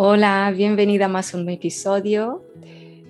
[0.00, 2.44] Hola, bienvenida a más un episodio.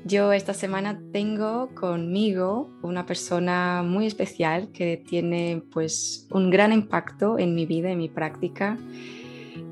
[0.07, 7.39] Yo esta semana tengo conmigo una persona muy especial que tiene pues un gran impacto
[7.39, 8.79] en mi vida, en mi práctica.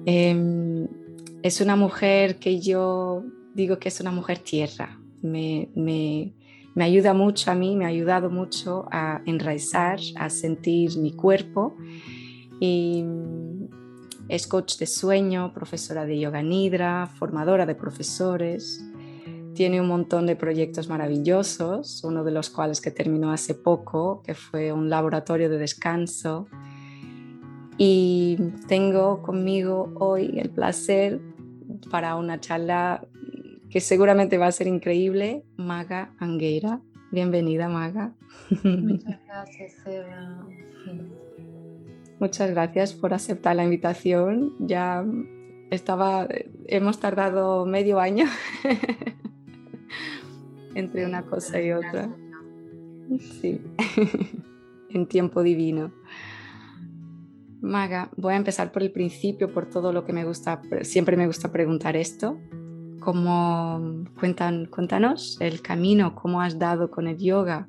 [0.04, 0.86] Em,
[1.42, 3.24] es una mujer que yo
[3.54, 5.00] digo que es una mujer tierra.
[5.22, 6.34] Me, me,
[6.74, 11.78] me ayuda mucho a mí, me ha ayudado mucho a enraizar, a sentir mi cuerpo.
[12.60, 13.02] Y
[14.28, 18.84] es coach de sueño, profesora de yoga nidra, formadora de profesores.
[19.54, 24.34] Tiene un montón de proyectos maravillosos, uno de los cuales que terminó hace poco, que
[24.34, 26.46] fue un laboratorio de descanso.
[27.78, 28.36] Y
[28.68, 31.20] tengo conmigo hoy el placer
[31.90, 33.06] para una charla
[33.70, 36.80] que seguramente va a ser increíble, Maga Angueira.
[37.10, 38.12] Bienvenida, Maga.
[38.64, 40.46] Muchas gracias, Eva.
[42.18, 44.54] Muchas gracias por aceptar la invitación.
[44.58, 45.04] Ya
[45.70, 46.26] estaba,
[46.66, 48.24] hemos tardado medio año
[50.74, 52.08] entre una cosa y otra.
[53.40, 53.60] Sí,
[54.90, 55.92] en tiempo divino.
[57.60, 61.26] Maga, voy a empezar por el principio, por todo lo que me gusta, siempre me
[61.26, 62.38] gusta preguntar esto.
[63.00, 67.68] ¿Cómo, cuentan, cuéntanos el camino, cómo has dado con el yoga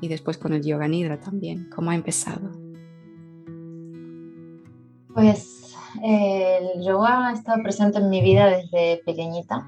[0.00, 2.65] y después con el yoga nidra también, cómo ha empezado.
[5.16, 9.66] Pues el yoga ha estado presente en mi vida desde pequeñita.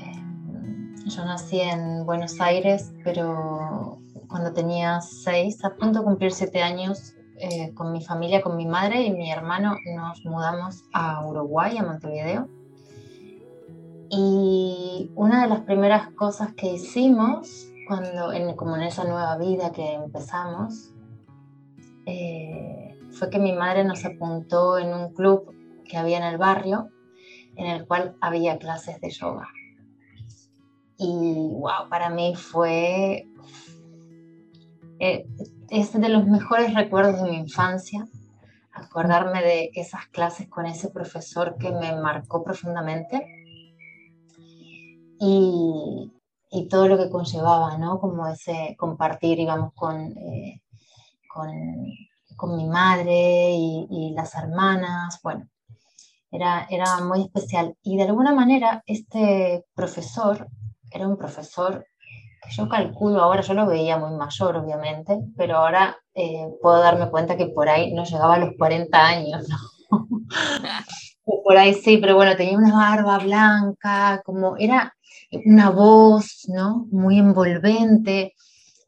[0.00, 3.98] Em, yo nací en Buenos Aires, pero
[4.30, 8.64] cuando tenía seis, a punto de cumplir siete años, eh, con mi familia, con mi
[8.64, 12.48] madre y mi hermano, nos mudamos a Uruguay, a Montevideo.
[14.08, 19.92] Y una de las primeras cosas que hicimos, cuando, como en esa nueva vida que
[19.92, 20.94] empezamos,
[22.06, 22.85] eh,
[23.18, 25.54] fue que mi madre nos apuntó en un club
[25.88, 26.90] que había en el barrio,
[27.56, 29.48] en el cual había clases de yoga.
[30.98, 33.26] Y wow, para mí fue...
[34.98, 35.26] Eh,
[35.68, 38.06] es de los mejores recuerdos de mi infancia,
[38.72, 43.26] acordarme de esas clases con ese profesor que me marcó profundamente
[45.18, 46.12] y,
[46.50, 47.98] y todo lo que conllevaba, ¿no?
[47.98, 50.62] Como ese compartir, íbamos con, eh,
[51.28, 51.50] con
[52.36, 55.48] con mi madre y, las hermanas, bueno,
[56.30, 57.76] era, era muy especial.
[57.82, 60.48] Y de alguna manera este profesor
[60.90, 61.86] era un profesor
[62.42, 67.10] que yo calculo ahora, yo lo veía muy mayor obviamente, pero ahora eh, puedo darme
[67.10, 69.56] cuenta que por ahí no llegaba a los 40 años, ¿no?
[71.44, 74.94] por ahí sí, pero bueno, tenía una barba blanca, como era
[75.44, 76.86] una voz, ¿no?
[76.90, 78.34] Muy envolvente.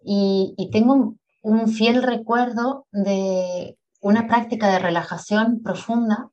[0.04, 6.31] Y, y tengo un fiel recuerdo de una práctica de relajación profunda,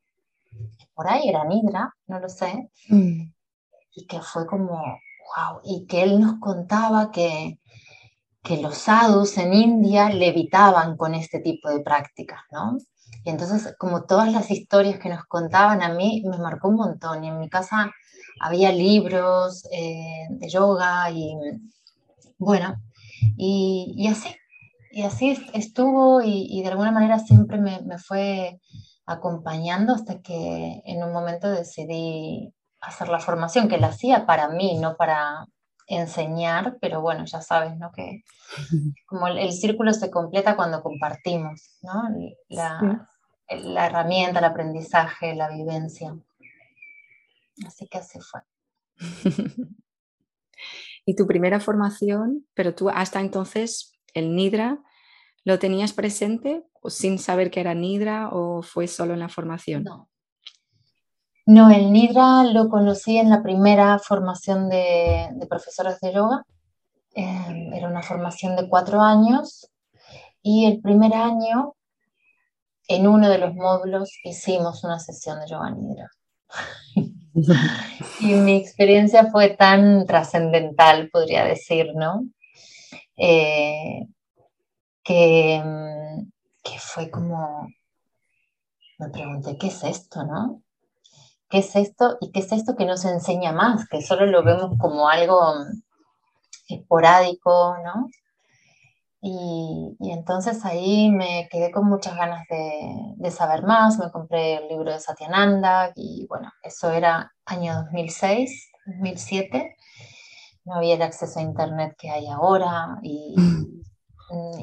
[0.94, 3.32] por ahí era Nidra, no lo sé, mm.
[3.94, 7.58] y que fue como, wow, y que él nos contaba que,
[8.42, 12.78] que los sadhus en India levitaban con este tipo de prácticas, ¿no?
[13.24, 17.24] Y entonces, como todas las historias que nos contaban a mí, me marcó un montón.
[17.24, 17.90] Y en mi casa
[18.40, 21.34] había libros eh, de yoga y,
[22.38, 22.76] bueno,
[23.36, 24.28] y, y así,
[24.96, 28.62] y así estuvo y, de alguna manera siempre me, me, fue
[29.04, 34.78] acompañando hasta que en un momento decidí hacer la formación, que la hacía para mí,
[34.78, 35.48] no para
[35.86, 37.92] enseñar, pero bueno, ya sabes, ¿no?
[37.92, 38.24] Que
[39.06, 42.04] como el, círculo se completa cuando compartimos, ¿no?
[42.48, 43.06] La,
[43.50, 46.16] la herramienta, el aprendizaje, la vivencia.
[47.66, 48.40] Así que así fue.
[51.04, 54.82] y tu primera formación, pero tú hasta entonces el Nidra,
[55.46, 59.84] ¿lo tenías presente sin saber que era Nidra o fue solo en la formación?
[59.84, 60.08] No.
[61.46, 66.42] No, el Nidra lo conocí en la primera formación de, de profesores de yoga.
[67.14, 69.70] Em, era una formación de cuatro años
[70.42, 71.76] y el primer año,
[72.88, 76.10] en uno de los módulos, hicimos una sesión de yoga Nidra.
[78.20, 82.24] y mi experiencia fue tan trascendental, podría decir, ¿no?
[83.16, 84.08] Eh,
[85.06, 86.30] que, mm,
[86.64, 87.68] que fue como,
[88.98, 90.62] me pregunté, ¿qué es esto, no?
[91.48, 92.18] ¿Qué es esto?
[92.20, 93.88] ¿Y qué es esto que no se enseña más?
[93.88, 95.82] Que solo lo vemos como algo mm,
[96.74, 98.08] esporádico, ¿no?
[99.20, 104.56] Y, y, entonces ahí me quedé con muchas ganas de, de, saber más, me compré
[104.56, 109.76] el libro de Satyananda y bueno, eso era año 2006, 2007
[110.66, 113.75] no había el acceso a Internet que hay ahora y mm.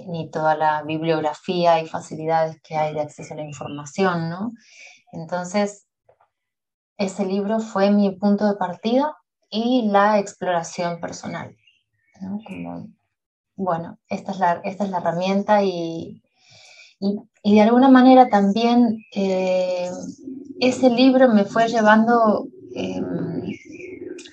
[0.07, 4.51] Ni toda la bibliografía y facilidades que hay de acceso a la información, ¿no?
[5.11, 5.87] Entonces,
[6.97, 9.15] ese libro fue mi punto de partida
[9.49, 11.55] y la exploración personal.
[13.55, 16.21] bueno, esta es la, esta es la herramienta y,
[17.43, 19.91] y, de alguna manera también eh,
[20.59, 23.43] ese libro me fue llevando em,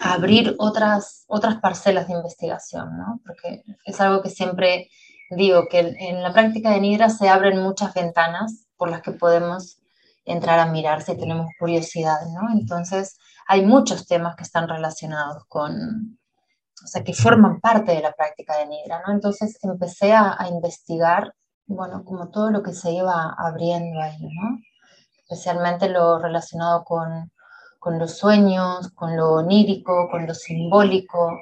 [0.00, 3.21] a abrir otras, otras parcelas de investigación, ¿no?
[3.26, 4.88] porque es algo que siempre
[5.31, 9.79] digo, que en la práctica de Nidra se abren muchas ventanas por las que podemos
[10.25, 12.53] entrar a mirar si tenemos curiosidad, ¿no?
[12.53, 16.19] Entonces, hay muchos temas que están relacionados con,
[16.85, 19.12] o sea, que forman parte de la práctica de Nidra, ¿no?
[19.12, 21.35] Entonces empecé a, a investigar
[21.71, 24.59] bueno, como todo lo que se iba abriendo ahí, ¿no?
[25.23, 27.31] Especialmente lo relacionado con,
[27.99, 31.38] los sueños, con lo onírico, con lo simbólico,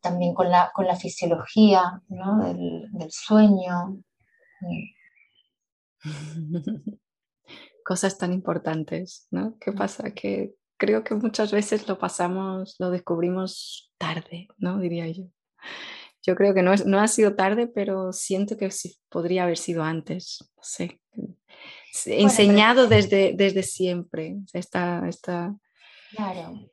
[0.00, 2.44] también con la, con la fisiología ¿no?
[2.44, 4.02] del, sueño.
[7.84, 9.56] Cosas tan importantes, ¿no?
[9.58, 10.10] ¿Qué pasa?
[10.12, 14.78] Que creo que muchas veces lo pasamos, lo descubrimos tarde, ¿no?
[14.78, 15.24] Diría yo.
[16.22, 19.82] Yo creo que no, no ha sido tarde, pero siento que sí podría haber sido
[19.82, 20.50] antes.
[20.56, 21.00] No sé.
[22.04, 24.36] Enseñado desde, desde siempre.
[24.52, 25.56] Está, está...
[26.10, 26.70] Claro.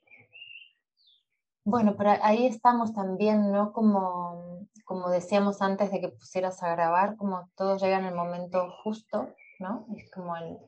[1.65, 3.73] Bueno, pero ahí estamos también, ¿no?
[3.73, 8.71] Como, como decíamos antes de que pusieras a grabar, como todo llega en el momento
[8.83, 9.29] justo,
[9.59, 9.87] ¿no?
[9.97, 10.59] Es como el,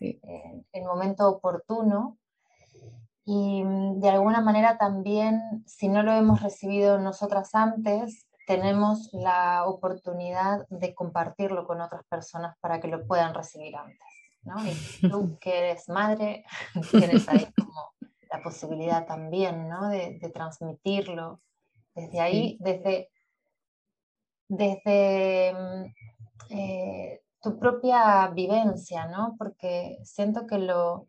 [0.00, 2.18] eh, el momento oportuno.
[3.24, 9.64] Y mm, de alguna manera también, si no lo hemos recibido nosotras antes, tenemos la
[9.66, 13.98] oportunidad de compartirlo con otras personas para que lo puedan recibir antes.
[14.42, 14.56] ¿no?
[14.66, 16.44] Y tú que eres madre,
[16.90, 17.92] tienes ahí como
[18.32, 19.88] la posibilidad también ¿no?
[19.88, 21.40] de, transmitirlo.
[21.94, 23.10] Desde ahí, desde,
[24.48, 25.84] desde mm,
[26.50, 29.34] eh, tu propia vivencia, ¿no?
[29.38, 31.08] porque siento que lo,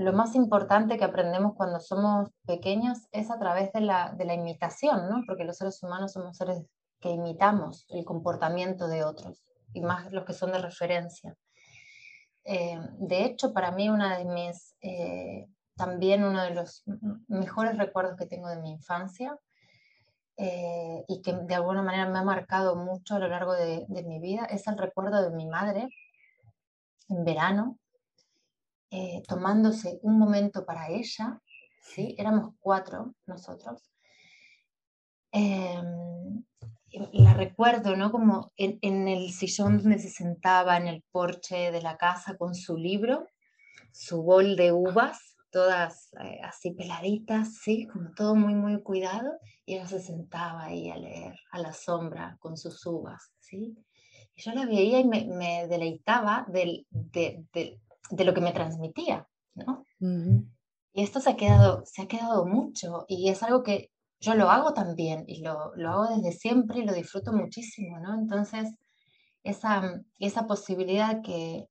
[0.00, 5.22] lo más importante que aprendemos cuando somos pequeños es a través de la, imitación, ¿no?
[5.26, 6.64] Porque los seres humanos somos seres
[7.00, 9.42] que imitamos el comportamiento de otros,
[9.74, 11.36] y más los que son de referencia.
[12.44, 15.46] Eh, de hecho, para mí una de mis, eh,
[15.80, 16.82] también uno de los
[17.26, 19.38] mejores recuerdos que tengo de mi infancia
[20.36, 24.20] eh, y que de alguna manera me ha marcado mucho a lo largo de, mi
[24.20, 25.88] vida es el recuerdo de mi madre
[27.08, 27.78] en verano,
[28.90, 31.40] eh, tomándose un momento para ella,
[31.80, 32.14] ¿sí?
[32.18, 33.90] éramos cuatro nosotros.
[35.32, 36.44] Em,
[37.12, 38.12] la recuerdo, ¿no?
[38.12, 42.76] Como en, el sillón donde se sentaba en el porche de la casa con su
[42.76, 43.28] libro,
[43.92, 47.86] su bol de uvas, todas eh, así peladitas, ¿sí?
[47.86, 49.32] Como todo muy, muy cuidado,
[49.64, 53.76] y ella se sentaba ahí a leer a la sombra con sus uvas, ¿sí?
[54.34, 59.84] Y yo la veía y me, deleitaba del, de lo que me transmitía, ¿no?
[60.92, 64.50] Y esto se ha, quedado, se ha quedado mucho y es algo que yo lo
[64.50, 68.18] hago también y lo, lo hago desde siempre y lo disfruto muchísimo, ¿no?
[68.18, 68.74] Entonces,
[69.42, 71.68] esa, esa posibilidad que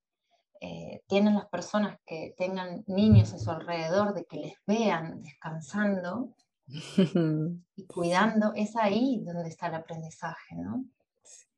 [0.62, 6.36] eh, tienen las personas que tengan niños a su alrededor de que les vean descansando
[6.68, 10.86] y cuidando, es ahí donde está el aprendizaje, ¿no?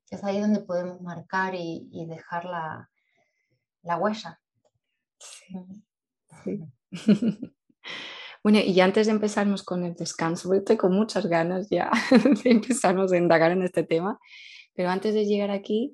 [0.10, 2.90] Es ahí donde podemos marcar y, y dejar la,
[3.84, 4.40] la huella.
[8.44, 11.92] Bueno, y antes de empezarnos con el descanso, estoy con muchas ganas ya
[12.44, 14.20] de empezarnos a indagar en este tema,
[14.74, 15.94] pero antes de llegar aquí,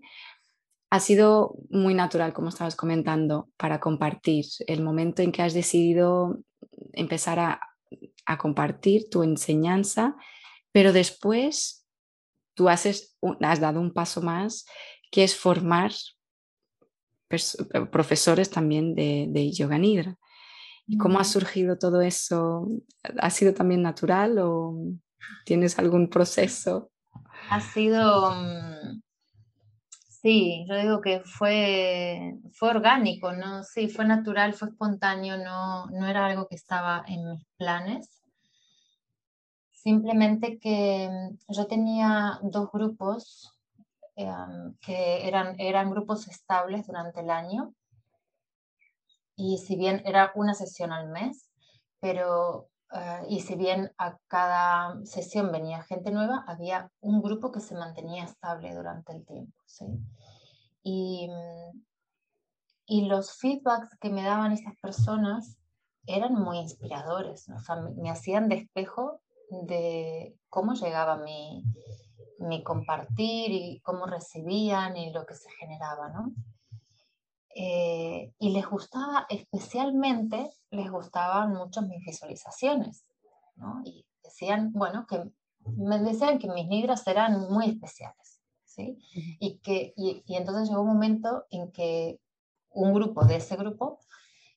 [0.89, 6.39] ha sido muy natural, como estabas comentando, para compartir el momento en que has decidido
[6.93, 7.59] empezar a,
[8.25, 10.15] a compartir tu enseñanza,
[10.71, 11.85] pero después
[12.55, 14.65] tú haces, has dado un paso más,
[15.11, 15.91] que es formar
[17.29, 20.17] eh, profesores también de, de Yoga Nidra.
[20.87, 22.67] ¿Y cómo ha surgido todo eso?
[23.19, 24.75] ¿Ha sido también natural o
[25.45, 26.89] tienes algún proceso?
[27.49, 29.01] Ha sido, mm,
[30.27, 33.63] sí, yo digo que fue, fue orgánico, ¿no?
[33.63, 38.21] Sí, fue natural, fue espontáneo, no, no era algo que estaba en mis planes.
[39.71, 43.57] Simplemente que mm, yo tenía dos grupos
[44.17, 47.75] Em, que eran, eran grupos estables durante el año.
[49.35, 51.51] Y si bien era una sesión al mes,
[51.99, 57.59] pero, eh, y si bien a cada sesión venía gente nueva, había un grupo que
[57.59, 59.57] se mantenía estable durante el tiempo.
[59.65, 59.85] ¿sí?
[60.83, 61.29] Y,
[62.85, 65.57] y los feedbacks que me daban estas personas
[66.05, 71.65] eran muy inspiradores, o sea, me, hacían despejo de cómo llegaba mi,
[72.39, 76.31] mi compartir y cómo recibían y lo que se generaba, ¿no?
[77.59, 83.03] Eh, y les gustaba, especialmente, les gustaban mucho mis visualizaciones,
[83.55, 83.81] ¿no?
[83.83, 85.23] Y decían, bueno, que
[85.75, 88.99] me decían que mis libros eran muy especiales, ¿sí?
[89.39, 92.19] Y, que, y, y entonces llegó un momento en que
[92.69, 93.99] un grupo de ese grupo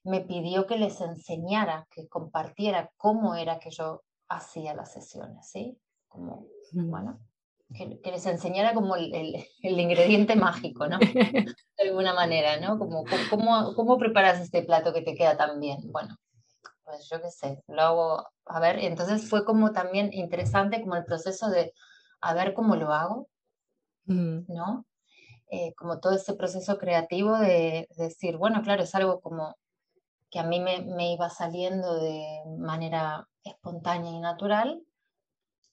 [0.04, 5.80] me pidió que les enseñara, que compartiera cómo era que yo hacía las sesiones, ¿sí?
[6.06, 7.18] Como, bueno,
[7.74, 9.14] que, les enseñara como el,
[9.62, 10.98] el, ingrediente mágico, ¿no?
[11.78, 12.78] De alguna manera, ¿no?
[12.78, 15.78] Como, ¿cómo, ¿cómo preparas este plato que te queda tan bien?
[15.92, 16.16] Bueno,
[16.84, 21.04] pues yo qué sé, lo hago, a ver, entonces fue como también interesante como el
[21.04, 21.72] proceso de,
[22.20, 23.28] a ver cómo lo hago,
[24.04, 24.86] ¿no?
[25.52, 29.56] Eh, como todo ese proceso creativo de, decir, bueno, claro, es algo como
[30.30, 32.24] que a mí me, me, iba saliendo de
[32.58, 34.80] manera espontánea y natural,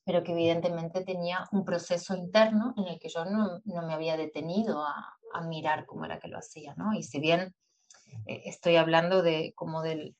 [0.07, 4.15] pero que evidentemente tenía un proceso interno en el que yo no, no me había
[4.15, 6.93] detenido a, a, mirar cómo era que lo hacía, ¿no?
[6.93, 7.53] Y si bien
[8.25, 10.15] eh, estoy hablando de como del,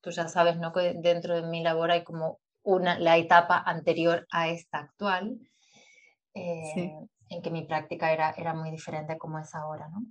[0.00, 0.72] tú ya sabes, ¿no?
[0.72, 5.40] Que dentro de mi labor hay como una, la etapa anterior a esta actual,
[6.34, 6.94] eh,
[7.28, 10.04] en que mi práctica era, era muy diferente como es ahora, ¿no?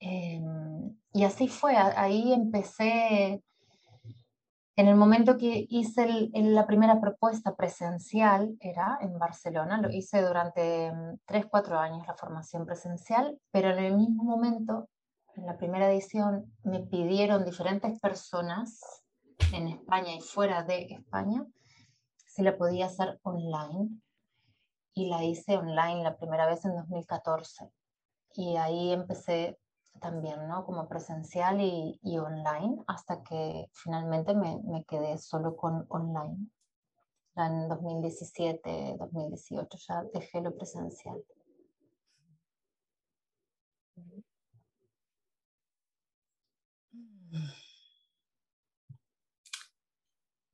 [0.00, 3.42] Em, y así fue, ahí empecé,
[4.78, 10.92] en el momento que hice la primera propuesta presencial, era en Barcelona, lo hice durante
[11.26, 14.88] 3, mm, 4 años la formación presencial, pero en el mismo momento,
[15.34, 19.02] en la primera edición, me pidieron diferentes personas
[19.52, 21.44] en España y fuera de España
[22.14, 23.88] si la podía hacer online.
[24.94, 27.68] Y la hice online la primera vez en 2014.
[28.34, 29.58] Y ahí empecé
[29.98, 30.64] también, ¿no?
[30.64, 36.48] Como presencial y, online, hasta que finalmente me, me, quedé solo con online.
[37.36, 41.22] En 2017, 2018 ya dejé lo presencial.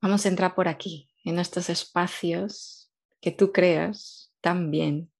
[0.01, 5.11] Vamos a entrar por aquí, en estos espacios que tú creas también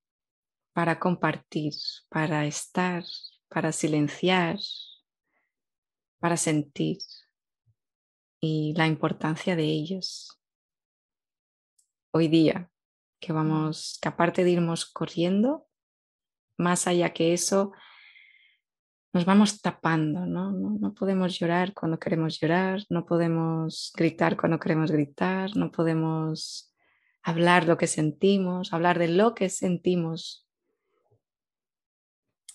[0.74, 1.74] para compartir,
[2.10, 3.04] para estar,
[3.50, 4.58] para silenciar,
[6.20, 6.98] para sentir
[8.40, 10.40] y la importancia de ellos.
[12.12, 12.70] Hoy día,
[13.20, 15.68] que vamos, que aparte de irnos corriendo,
[16.58, 17.74] más allá que eso,
[19.14, 20.52] nos vamos tapando, ¿no?
[20.52, 20.78] ¿no?
[20.78, 26.74] No, podemos llorar cuando queremos llorar, no podemos gritar cuando queremos gritar, no podemos
[27.24, 30.45] hablar lo que sentimos, hablar de lo que sentimos.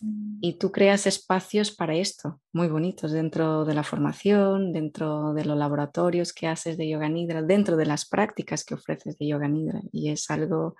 [0.02, 5.59] Y tú creas espacios para esto, muy bonitos, dentro de la formación, dentro de los
[5.59, 9.83] laboratorios que haces de Yoga Nidra, dentro de las prácticas que ofreces de Yoga Nidra.
[9.92, 10.76] Y es algo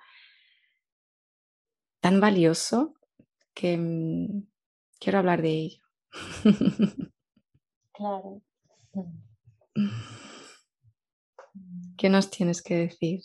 [1.99, 2.95] tan valioso
[3.53, 4.47] que mm,
[4.99, 5.83] quiero hablar de ello.
[7.93, 8.41] Claro.
[11.97, 13.21] ¿Qué nos tienes que decir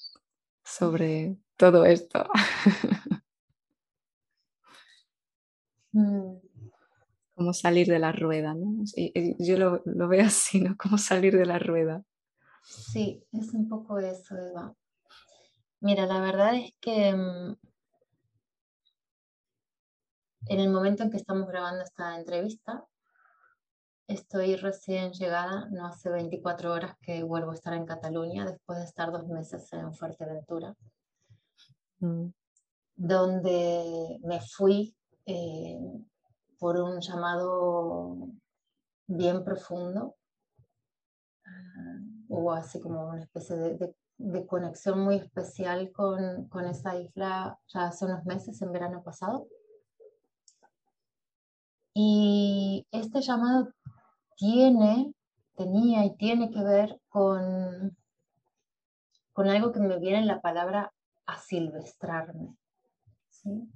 [0.63, 2.29] sobre todo esto?
[5.97, 6.41] Mm.
[7.35, 8.85] Como salir de la rueda, ¿no?
[9.39, 10.77] Yo lo, lo, veo así, ¿no?
[10.77, 12.03] Como salir de la rueda.
[12.63, 14.75] Sí, es un poco eso, Eva.
[15.81, 17.57] Mira, la verdad es que mm,
[20.49, 22.85] en el momento en que estamos grabando esta entrevista,
[24.07, 28.85] estoy recién llegada, no hace 24 horas que vuelvo a estar en Cataluña después de
[28.85, 30.75] estar dos meses en Fuerteventura,
[32.01, 32.27] mm.
[32.97, 34.95] donde me fui
[35.27, 35.79] eh,
[36.59, 38.29] por un llamado
[39.07, 40.17] bien profundo.
[41.45, 47.59] Ah, hubo así como una especie de, de, conexión muy especial con, con, esa isla
[47.69, 49.47] ya hace unos meses, en verano pasado.
[51.95, 53.73] Y este llamado
[54.37, 55.15] tiene,
[55.57, 57.97] tenía y tiene que ver con,
[59.33, 60.93] con algo que me viene en la palabra
[61.27, 62.57] asilvestrarme.
[63.31, 63.69] ¿sí?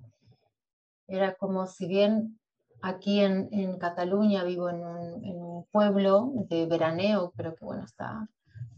[1.11, 2.39] Era como si bien
[2.83, 7.85] aquí en, en Cataluña vivo en un, en un, pueblo de veraneo, pero que bueno,
[7.85, 8.29] está,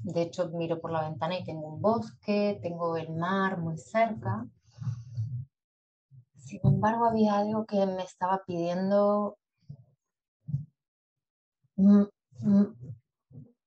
[0.02, 4.46] de hecho miro por la ventana y tengo un bosque, tengo el mar muy cerca.
[6.36, 9.36] Sin embargo, había algo que me estaba pidiendo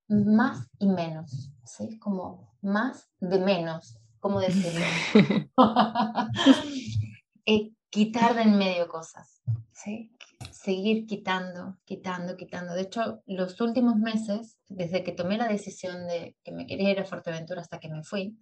[0.08, 2.00] más y menos, ¿sí?
[2.00, 4.86] Como más de menos, ¿cómo decirlo?
[7.48, 10.12] Eh, quitar de en medio cosas, ¿sí?
[10.52, 12.74] seguir quitando, quitando, quitando.
[12.74, 17.00] De hecho, los últimos meses, desde que tomé la decisión de que me quería ir
[17.00, 18.38] a Fuerteventura hasta que me fui,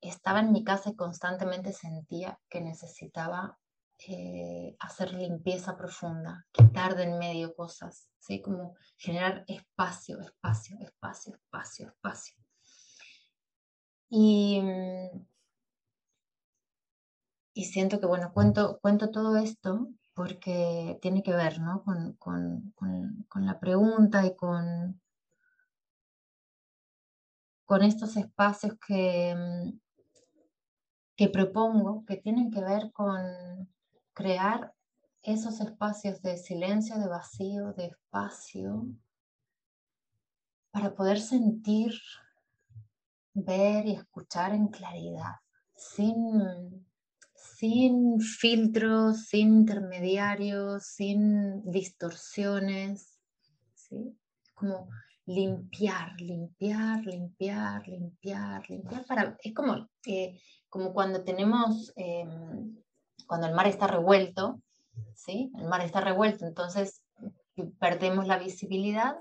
[0.00, 3.58] estaba en mi casa y constantemente sentía que necesitaba
[4.06, 8.40] eh, hacer limpieza profunda, quitar de en medio cosas, ¿sí?
[8.40, 12.36] Como generar espacio, espacio, espacio, espacio, espacio.
[14.08, 14.62] Y,
[17.58, 21.82] y siento que, bueno, cuento, cuento todo esto porque tiene que ver ¿no?
[21.82, 25.00] con, con, con, la pregunta y con,
[27.64, 29.34] con estos espacios que,
[31.16, 33.18] que propongo, que tienen que ver con
[34.12, 34.72] crear
[35.22, 38.86] esos espacios de silencio, de vacío, de espacio,
[40.70, 41.92] para poder sentir,
[43.34, 45.40] ver y escuchar en claridad,
[45.74, 46.86] sin
[47.58, 53.18] sin filtros, sin intermediarios, sin distorsiones,
[53.74, 54.16] ¿sí?
[54.54, 54.88] Como
[55.26, 59.04] limpiar, limpiar, limpiar, limpiar, limpiar.
[59.06, 62.76] Para, es como, eh, como cuando tenemos, em,
[63.26, 64.62] cuando el mar está revuelto,
[65.16, 65.50] ¿sí?
[65.58, 67.02] El mar está revuelto, entonces
[67.80, 69.16] perdemos la visibilidad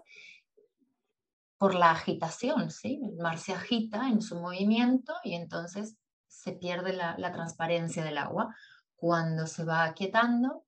[1.58, 3.02] por la agitación, ¿sí?
[3.04, 5.98] El mar se agita en su movimiento y entonces
[6.38, 8.56] se pierde la, transparencia del agua.
[8.96, 10.66] Cuando se va aquietando,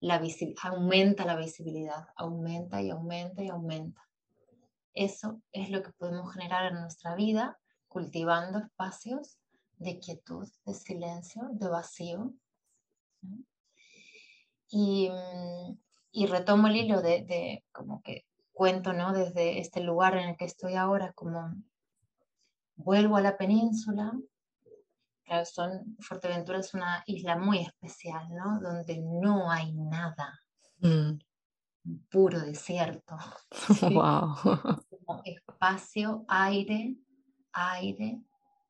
[0.00, 0.20] la
[0.62, 4.08] aumenta la visibilidad, aumenta y aumenta y aumenta.
[4.92, 9.38] Eso es lo que podemos generar en nuestra vida cultivando espacios
[9.78, 12.34] de quietud, de silencio, de vacío.
[14.68, 15.10] Y,
[16.28, 19.12] retomo el hilo de, de, como que cuento, ¿no?
[19.12, 21.54] Desde este lugar en el que estoy ahora, como
[22.76, 24.12] vuelvo a la península,
[25.44, 28.60] son, Fuerteventura es una isla muy especial, ¿no?
[28.60, 30.38] Donde no hay nada.
[30.80, 31.18] Mm.
[32.10, 33.16] Puro desierto.
[33.92, 34.36] Wow.
[35.24, 36.96] espacio, aire,
[37.52, 38.22] aire,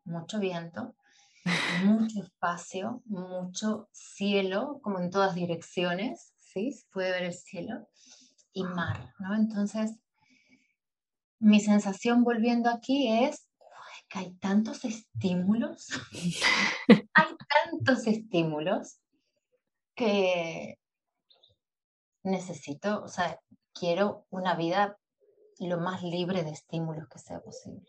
[0.05, 0.95] mucho viento,
[1.85, 6.73] mucho espacio, mucho cielo, como en todas direcciones, ¿sí?
[6.73, 7.89] Se puede ver el cielo,
[8.53, 9.35] y mar, ¿no?
[9.35, 9.97] Entonces,
[11.39, 13.50] mi sensación volviendo aquí es
[14.11, 15.89] que hay tantos estímulos,
[17.15, 17.37] hay
[17.71, 19.01] tantos estímulos
[19.95, 20.79] que
[22.25, 23.41] necesito, o sea,
[23.73, 24.99] quiero una vida
[25.61, 27.87] lo más libre de estímulos que sea posible.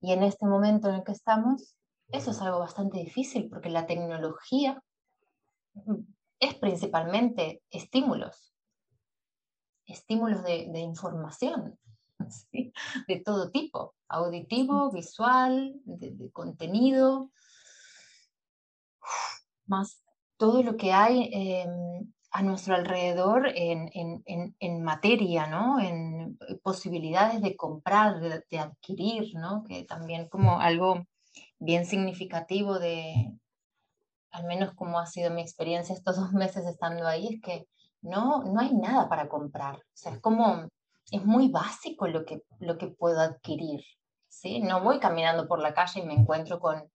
[0.00, 1.76] Y en este momento en el que estamos,
[2.08, 4.82] eso es algo bastante difícil porque la tecnología
[6.40, 8.52] es principalmente estímulos,
[9.86, 11.78] estímulos de, de información.
[13.08, 17.30] de todo tipo, auditivo, visual, de, contenido,
[19.66, 20.02] más
[20.36, 25.78] todo lo que hay em, a nuestro alrededor en, materia, ¿no?
[25.78, 29.62] en posibilidades de comprar, de, adquirir, ¿no?
[29.64, 31.06] que también como algo
[31.58, 33.32] bien significativo de,
[34.32, 37.68] al menos como ha sido mi experiencia estos dos meses estando ahí, es que
[38.02, 39.76] no, no hay nada para comprar.
[39.76, 40.68] O sea, es como
[41.10, 43.84] es muy básico lo que, lo que puedo adquirir.
[44.28, 44.60] ¿sí?
[44.60, 46.90] No voy caminando por la calle y me encuentro con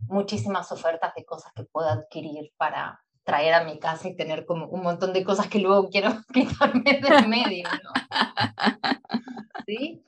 [0.00, 4.68] muchísimas ofertas de cosas que puedo adquirir para traer a mi casa y tener como
[4.68, 7.68] un montón de cosas que luego quiero quitarme del medio.
[9.66, 10.04] ¿Sí?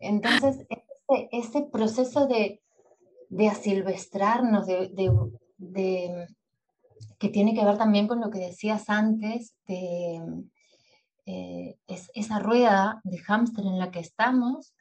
[0.00, 2.62] Entonces, ese, ese proceso de,
[3.28, 4.90] de asilvestrarnos, de,
[5.58, 6.26] de,
[7.18, 10.20] que tiene que ver también con lo que decías antes, de,
[11.26, 14.74] eh, es, esa rueda de hámster en la que estamos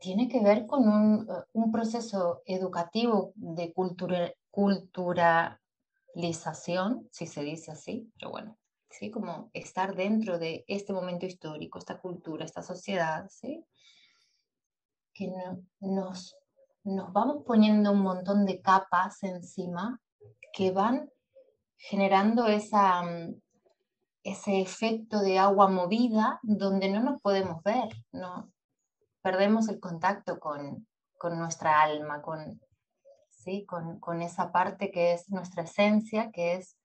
[0.00, 7.72] tiene que ver con un, eh, un proceso educativo de cultura, culturalización, si se dice
[7.72, 8.58] así, pero bueno,
[8.90, 9.10] ¿sí?
[9.10, 13.64] como estar dentro de este momento histórico, esta cultura, esta sociedad, ¿sí?
[15.14, 15.32] que
[15.80, 16.36] nos,
[16.84, 20.00] nos vamos poniendo un montón de capas encima
[20.52, 21.10] que van
[21.76, 23.40] generando esa, mm,
[24.24, 28.52] ese efecto de agua movida donde no nos podemos ver, ¿no?
[29.20, 30.86] Perdemos el contacto con,
[31.36, 32.60] nuestra alma, con,
[33.28, 33.66] ¿sí?
[33.66, 36.76] Con, esa parte que es nuestra esencia, que es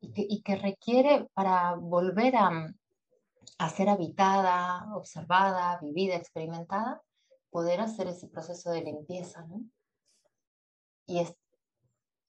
[0.00, 2.74] y que, requiere para volver a,
[3.58, 7.00] a, ser habitada, observada, vivida, experimentada,
[7.50, 9.62] poder hacer ese proceso de limpieza, ¿no?
[11.06, 11.36] Y es,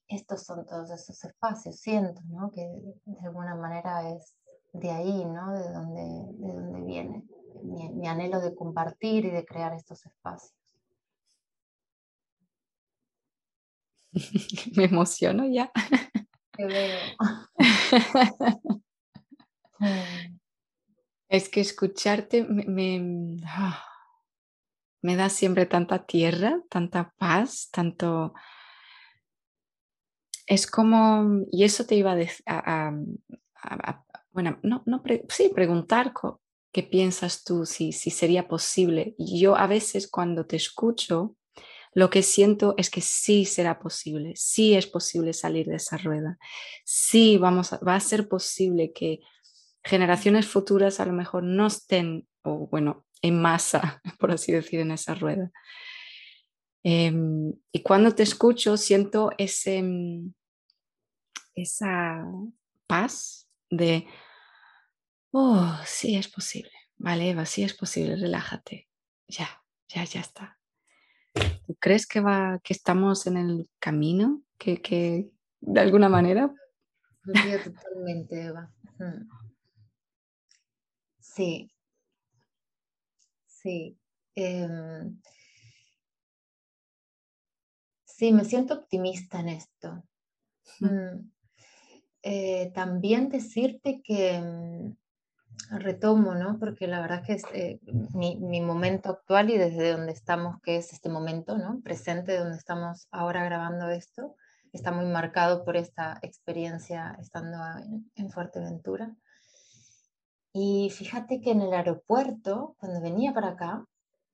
[0.08, 2.52] estos son todos esos espacios, siento, ¿no?
[2.52, 2.62] Que
[3.06, 4.36] de alguna manera es
[4.74, 5.54] de ahí, ¿no?
[5.54, 6.02] De donde,
[6.38, 7.24] de donde viene
[7.64, 10.54] mi, anhelo de compartir y de crear estos espacios.
[14.76, 15.72] Me emociono ya.
[16.52, 17.00] Te veo.
[21.30, 23.84] es que escucharte me, ah,
[25.02, 28.36] me, da siempre tanta tierra, tanta paz, tanto
[30.46, 32.46] es como, y eso te iba a decir,
[34.34, 36.14] bueno, no, no sí, preguntar
[36.72, 39.16] qué piensas tú, si, si sería posible.
[39.18, 41.36] Yo a veces cuando te escucho,
[41.94, 46.40] lo que siento es que sí será posible, sí es posible salir de esa rueda,
[46.84, 49.20] sí vamos va a ser posible que
[49.84, 54.92] generaciones futuras a lo mejor no estén, o bueno, en masa, por así decir, en
[54.92, 55.52] esa rueda.
[56.84, 60.34] Em, y cuando te escucho siento ese, mm,
[61.56, 62.26] esa
[62.88, 63.43] paz
[63.78, 64.08] de,
[65.32, 68.88] oh, sí es posible, vale Eva, sí es posible, relájate,
[69.28, 69.50] ya,
[69.88, 70.60] ya, ya está.
[71.66, 74.42] ¿Tú crees que, va, que estamos en el camino?
[74.58, 75.30] ¿Que, que
[75.62, 76.54] de alguna manera?
[77.24, 78.74] Sí, totalmente, Eva.
[81.20, 81.72] Sí,
[83.48, 83.98] sí.
[84.36, 85.22] Em,
[88.04, 90.04] sí, me siento optimista en esto.
[90.80, 91.32] Mm.
[92.24, 94.96] Eh, también decirte que mm,
[95.78, 96.58] retomo, ¿no?
[96.58, 97.80] Porque la verdad que es eh,
[98.14, 101.82] mi, mi, momento actual y desde donde estamos, que es este momento, ¿no?
[101.82, 104.36] Presente, donde estamos ahora grabando esto,
[104.74, 107.58] está muy marcado por esta experiencia estando
[108.16, 109.16] en, Fuerteventura.
[110.52, 113.86] Y fíjate que en el aeropuerto, cuando venía para acá,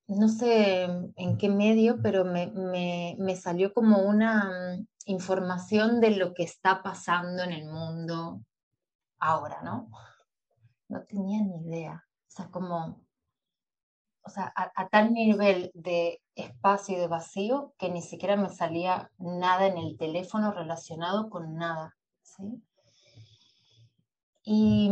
[0.10, 6.12] no sé en qué medio, pero me, me, me salió como una mm, información de
[6.12, 8.42] lo que está pasando en el mundo
[9.20, 9.90] ahora, ¿no?
[10.90, 12.06] no tenía ni idea.
[12.28, 13.00] O sea, como,
[14.24, 19.12] o sea, a, tal nivel de espacio y de vacío que ni siquiera me salía
[19.18, 21.96] nada en el teléfono relacionado con nada.
[22.24, 22.62] ¿sí?
[24.44, 24.92] Y,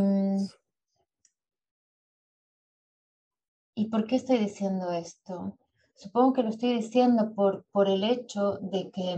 [3.77, 5.55] ¿Y por qué estoy diciendo esto?
[5.93, 9.15] Supongo que lo estoy diciendo por, por el hecho de que,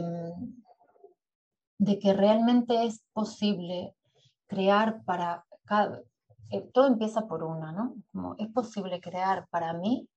[1.78, 3.96] de que realmente es posible
[4.48, 6.04] crear para cada,
[6.50, 7.96] eh, todo empieza por una, ¿no?
[8.12, 10.10] Como es posible crear para mí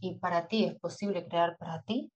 [0.00, 2.10] y para ti es posible crear para ti.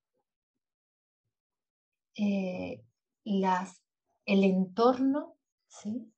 [2.17, 2.83] Eh,
[3.23, 3.85] las,
[4.27, 5.37] el entorno,
[5.69, 6.13] ¿sí?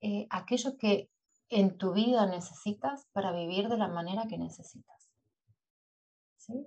[0.00, 1.10] Eh, aquello que
[1.48, 5.10] en tu vida necesitas para vivir de la manera que necesitas.
[6.36, 6.66] ¿sí?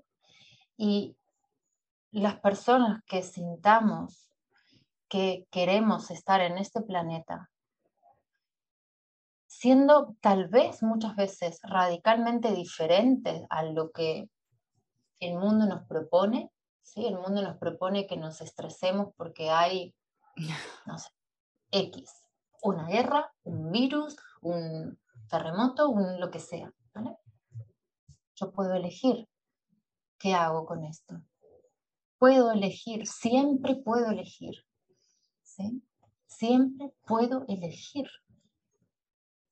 [0.78, 1.18] Y
[2.12, 4.32] las personas que sintamos
[5.08, 7.50] que queremos estar en este planeta
[9.58, 14.30] siendo tal vez muchas veces radicalmente diferentes a lo que
[15.20, 16.52] el mundo nos propone.
[16.84, 17.08] ¿sí?
[17.08, 19.96] El mundo nos propone que nos estresemos porque hay,
[20.86, 21.10] no sé,
[21.72, 22.12] X,
[22.62, 26.74] una guerra, un virus, un terremoto, un lo que sea.
[28.36, 29.28] Yo puedo elegir
[30.18, 31.22] qué hago con esto.
[32.18, 34.56] Puedo elegir, siempre puedo elegir.
[35.44, 35.84] ¿sí?
[36.26, 38.08] Siempre puedo elegir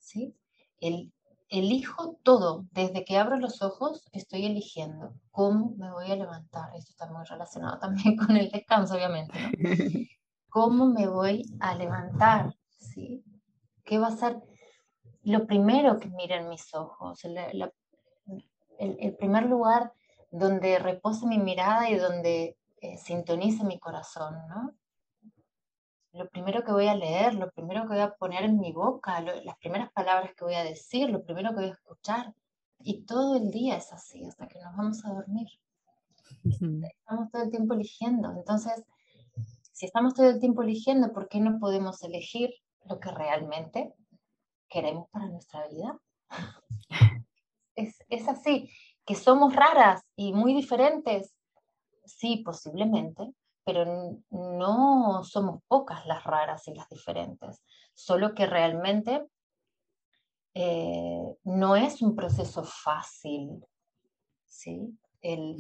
[0.06, 0.36] ¿sí?
[0.80, 1.12] El,
[1.50, 6.76] elijo todo, desde que abro los ojos estoy eligiendo cómo me voy a levantar.
[6.76, 9.38] Esto está muy relacionado también con el descanso, obviamente.
[10.50, 12.56] ¿Cómo me voy a levantar?
[12.80, 13.24] ¿sí?
[13.84, 14.42] ¿Qué va a ser
[15.26, 17.24] lo primero que miren mis ojos?
[17.26, 17.72] el,
[18.80, 19.92] el, primer lugar
[20.32, 24.74] donde repose mi mirada y donde eh, sintonice mi corazón, ¿no?
[26.16, 29.20] lo primero que voy a leer, lo primero que voy a poner en mi boca,
[29.22, 32.34] las primeras palabras que voy a decir, lo primero que voy a escuchar.
[32.80, 35.48] Y todo el día es así, hasta que nos vamos a dormir.
[36.46, 38.32] Estamos todo el tiempo eligiendo.
[38.32, 38.84] Entonces,
[39.74, 42.52] si estamos todo el tiempo eligiendo, ¿por qué no podemos elegir
[42.86, 43.94] lo que realmente
[44.76, 45.98] queremos para nuestra vida?
[47.78, 48.70] Es, es así,
[49.06, 51.36] que somos raras y muy diferentes.
[52.06, 53.34] Sí, posiblemente,
[53.66, 59.26] pero no somos pocas las raras y las diferentes, solo que realmente
[60.54, 63.66] eh, no es un proceso fácil,
[64.46, 64.98] ¿sí?
[65.22, 65.58] El,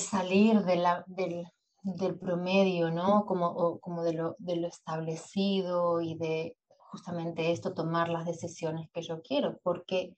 [0.00, 3.26] salir de la, del, promedio, ¿no?
[3.26, 6.56] Como, como de, lo, de, lo, establecido y de
[6.90, 10.16] justamente esto, tomar las decisiones que yo quiero, porque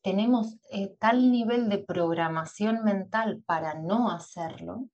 [0.00, 4.88] tenemos eh, tal nivel de programación mental para no hacerlo,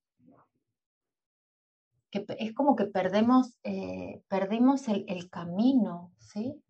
[2.11, 6.61] que es como que perdemos, eh, perdimos el, camino, ¿sí?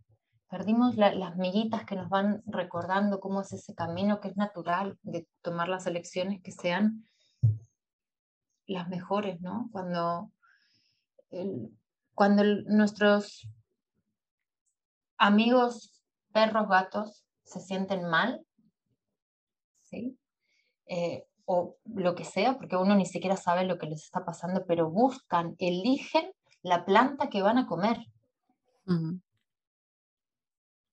[0.48, 5.28] Perdimos las miguitas que nos van recordando cómo es ese camino que es natural de
[5.42, 7.06] tomar las elecciones que sean
[8.66, 9.68] las mejores, ¿no?
[9.70, 10.32] Cuando,
[12.14, 13.48] cuando nuestros
[15.20, 16.02] amigos
[16.32, 18.44] perros, gatos se sienten mal,
[19.82, 20.18] ¿sí?
[20.86, 24.64] Eh, o lo que sea, porque uno ni siquiera sabe lo que les está pasando,
[24.66, 27.98] pero buscan, eligen la planta que van a comer.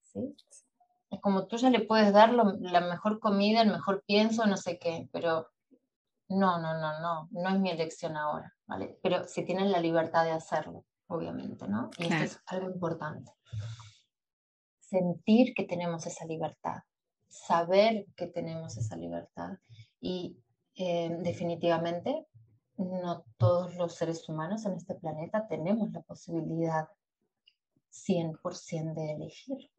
[0.03, 0.35] ¿Sí?
[1.09, 4.77] Es como tú ya le puedes dar la mejor comida, el mejor pienso, no sé
[4.77, 5.47] qué, pero
[6.27, 8.99] no, no, no, no, no es mi elección ahora, ¿vale?
[9.01, 11.89] Pero si tienen la libertad de hacerlo, obviamente, ¿no?
[11.97, 13.31] Y esto es algo importante.
[14.89, 16.79] Sentir que tenemos esa libertad,
[17.27, 19.57] saber que tenemos esa libertad
[19.99, 20.37] y
[20.75, 22.25] eh, definitivamente
[22.77, 26.87] no todos los seres humanos en este planeta tenemos la posibilidad
[27.91, 29.71] 100% de elegir.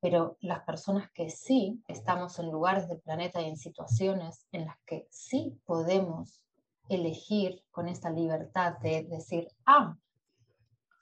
[0.00, 4.76] Pero las personas que sí estamos en lugares del planeta y en situaciones en las
[4.84, 6.42] que sí podemos
[6.88, 9.96] elegir con esta libertad de decir, ah,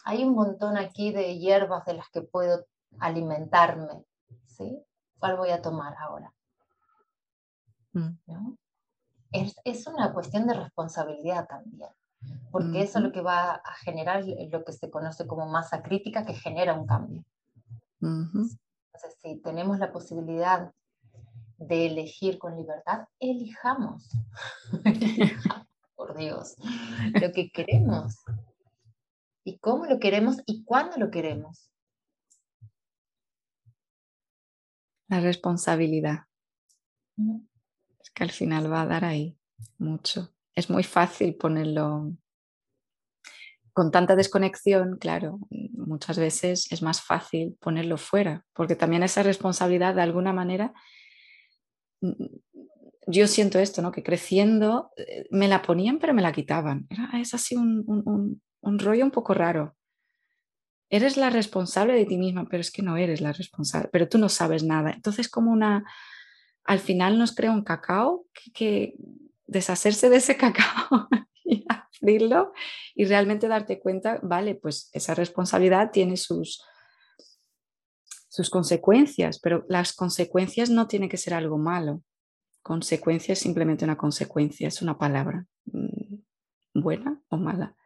[0.04, 2.66] hay un montón aquí de hierbas de las que puedo
[2.98, 4.04] alimentarme,
[4.46, 4.82] ¿sí?
[5.18, 6.32] ¿Cuál voy a tomar ahora?
[7.92, 8.54] Mm.
[9.32, 11.90] Es, es, una cuestión de responsabilidad también,
[12.50, 16.24] porque eso es lo que va a generar lo que se conoce como masa crítica
[16.24, 17.24] que genera un cambio.
[18.00, 20.72] Entonces, si tenemos la posibilidad
[21.58, 24.08] de elegir con libertad, elijamos.
[25.96, 26.56] Por Dios,
[27.12, 28.24] lo que queremos.
[29.44, 31.70] Y cómo lo queremos y cuándo lo queremos.
[35.08, 36.24] La responsabilidad.
[38.00, 39.36] Es que al final va a dar ahí
[39.78, 40.32] mucho.
[40.54, 42.12] Es muy fácil ponerlo
[43.72, 45.40] con tanta desconexión, claro,
[45.72, 50.72] muchas veces es más fácil ponerlo fuera, porque también esa responsabilidad de alguna manera,
[52.00, 52.12] mm,
[53.08, 53.90] yo siento esto, ¿no?
[53.90, 56.86] Que creciendo eh, me la ponían pero me la quitaban.
[57.14, 59.76] es así un, un rollo un poco raro.
[60.90, 64.18] Eres la responsable de ti misma, pero es que no eres la responsable, pero tú
[64.18, 64.92] no sabes nada.
[64.92, 65.84] Entonces como una,
[66.64, 68.94] al final nos crea un cacao que
[69.46, 71.08] deshacerse de ese cacao
[71.44, 72.52] y abrirlo
[72.94, 76.62] y realmente darte cuenta, vale, pues esa responsabilidad tiene sus,
[78.28, 82.02] sus consecuencias, pero las consecuencias no tienen que ser algo malo.
[82.62, 86.16] Consecuencia es simplemente una consecuencia, es una palabra, mm,
[86.74, 87.76] buena o mala.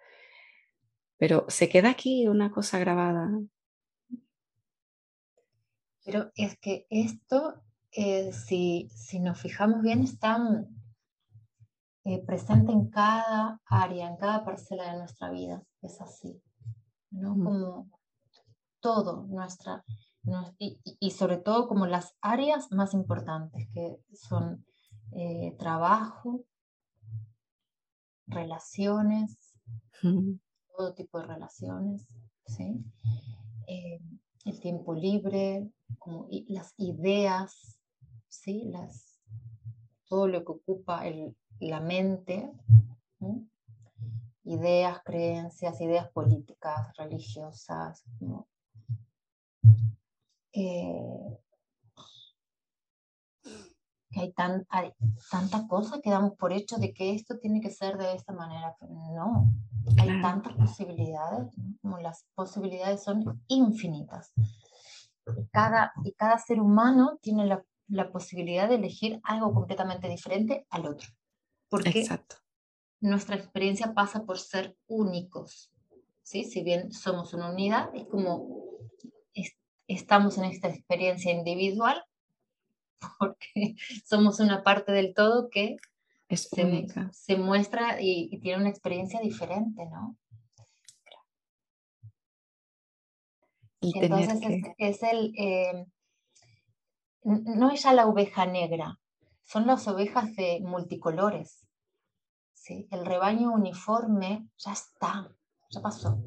[1.19, 3.29] Pero se queda aquí una cosa grabada.
[6.05, 10.39] Pero es que esto, eh, si, si nos fijamos bien, está
[12.05, 15.63] eh, presente en cada área, en cada parcela de nuestra vida.
[15.83, 16.41] Es así,
[17.11, 17.35] ¿no?
[17.35, 17.91] Como
[18.81, 19.85] todo nuestra,
[20.59, 24.65] y, sobre todo como las áreas más importantes, que son
[25.13, 26.45] eh, trabajo,
[28.27, 29.55] relaciones,
[30.79, 32.07] todo tipo de relaciones,
[32.47, 32.85] ¿sí?
[33.67, 34.01] Eh,
[34.45, 37.81] el tiempo libre, como, las ideas,
[38.29, 38.63] ¿sí?
[38.67, 39.19] las,
[40.07, 42.53] todo lo que ocupa el, la mente,
[44.45, 48.05] ideas, creencias, ideas políticas, religiosas.
[50.53, 51.39] Eh,
[54.19, 54.93] que hay, tan, hay
[55.31, 58.77] tanta cosa que damos por hecho de que esto tiene que ser de esta manera.
[58.81, 59.53] no,
[59.99, 64.33] hay tantas posibilidades, como las posibilidades son infinitas.
[65.53, 70.87] Cada, y cada ser humano tiene la, la posibilidad de elegir algo completamente diferente al
[70.87, 71.09] otro
[71.69, 72.07] porque
[73.01, 75.71] nuestra experiencia pasa por ser únicos.
[76.23, 76.45] ¿sí?
[76.45, 78.67] Si bien somos una unidad, es como
[79.87, 82.03] estamos en esta experiencia individual
[83.19, 85.77] porque somos una parte del todo que
[86.29, 86.49] es
[87.13, 90.17] se, muestra y, tiene una experiencia diferente, ¿no?
[93.81, 94.41] Entonces
[94.77, 95.87] es, el, eh,
[97.23, 98.99] no es ya la oveja negra,
[99.45, 101.67] son las ovejas de multicolores.
[102.53, 102.87] ¿sí?
[102.91, 105.31] El rebaño uniforme ya está,
[105.71, 106.23] ya pasó.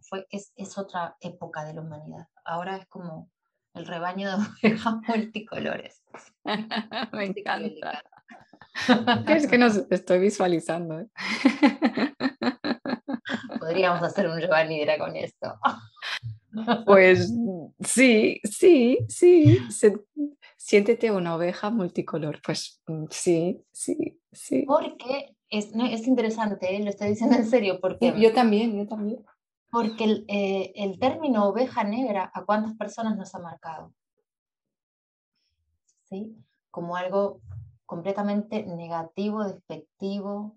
[0.00, 2.28] fue, es, es, otra época de la humanidad.
[2.44, 3.30] Ahora es como
[3.76, 6.02] el rebaño de ovejas multicolores.
[7.12, 8.02] Me encanta.
[9.28, 11.00] es que nos estoy visualizando.
[11.00, 11.06] ¿eh?
[13.58, 15.58] Podríamos hacer un rebaño con esto.
[16.86, 17.32] Pues
[17.80, 19.58] sí, sí, sí
[20.66, 22.40] siéntete una oveja multicolor.
[22.44, 24.64] Pues mm, sí, sí, sí.
[24.66, 26.82] Porque es, es interesante, ¿eh?
[26.82, 28.12] lo estoy diciendo en serio, porque...
[28.18, 29.24] Yo también, yo también.
[29.76, 33.92] Porque el, eh, el término oveja negra, ¿a cuántas personas nos ha marcado?
[36.04, 36.34] ¿Sí?
[36.70, 37.42] Como algo
[37.84, 40.56] completamente negativo, despectivo.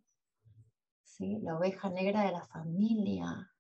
[1.04, 1.38] ¿Sí?
[1.42, 3.52] La oveja negra de la familia.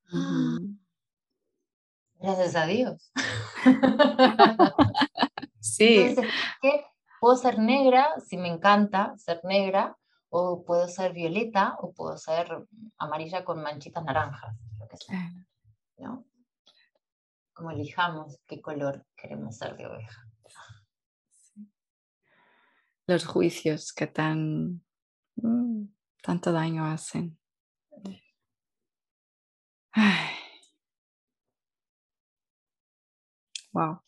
[2.15, 3.11] Gracias a Dios.
[5.61, 5.97] Sí.
[5.97, 6.85] Entonces, ¿qué?
[7.19, 9.97] Puedo ser negra, si me encanta ser negra,
[10.29, 12.65] o puedo ser violeta o puedo ser
[12.97, 15.33] amarilla con manchitas naranjas, lo que sea,
[15.99, 16.25] ¿no?
[17.53, 20.25] Como elijamos qué color queremos ser de oveja.
[23.05, 24.83] Los juicios que tan
[25.35, 25.85] mm,
[26.21, 27.37] tanto daño hacen.
[33.71, 34.01] Wow.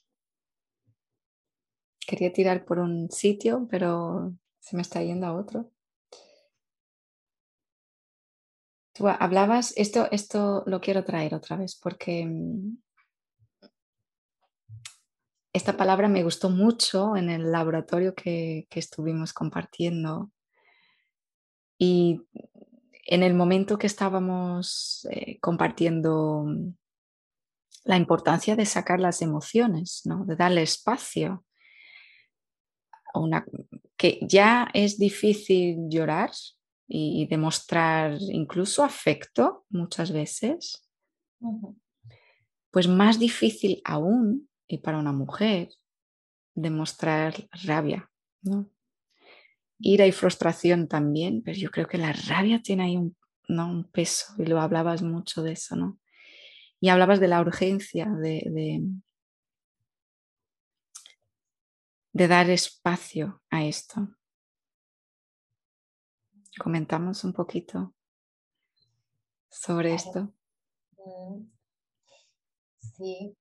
[2.07, 5.71] Quería tirar por un sitio, pero se me está yendo a otro.
[9.07, 12.77] Hablabas, esto, esto lo quiero traer otra vez porque mm,
[15.53, 20.31] esta palabra me gustó mucho en el laboratorio que, estuvimos compartiendo.
[21.77, 22.21] Y
[23.05, 26.73] en el momento que estábamos eh, compartiendo mm,
[27.85, 30.25] la importancia de sacar las emociones, ¿no?
[30.25, 31.43] de darle espacio.
[33.13, 33.45] una,
[33.97, 36.31] que ya es difícil llorar
[36.93, 40.85] y demostrar incluso afecto muchas veces,
[42.69, 45.69] pues más difícil aún, y para una mujer,
[46.53, 48.09] demostrar rabia,
[48.41, 48.69] ¿no?
[49.79, 53.15] Ira y frustración también, pero yo creo que la rabia tiene ahí un,
[53.47, 53.69] ¿no?
[53.69, 55.99] un peso, y lo hablabas mucho de eso, ¿no?
[56.79, 58.81] Y hablabas de la urgencia de,
[62.13, 64.09] de, dar espacio a esto.
[66.59, 67.93] Comentamos un poquito
[69.49, 70.33] sobre esto.
[70.97, 71.45] Mm.
[72.97, 73.35] Sí.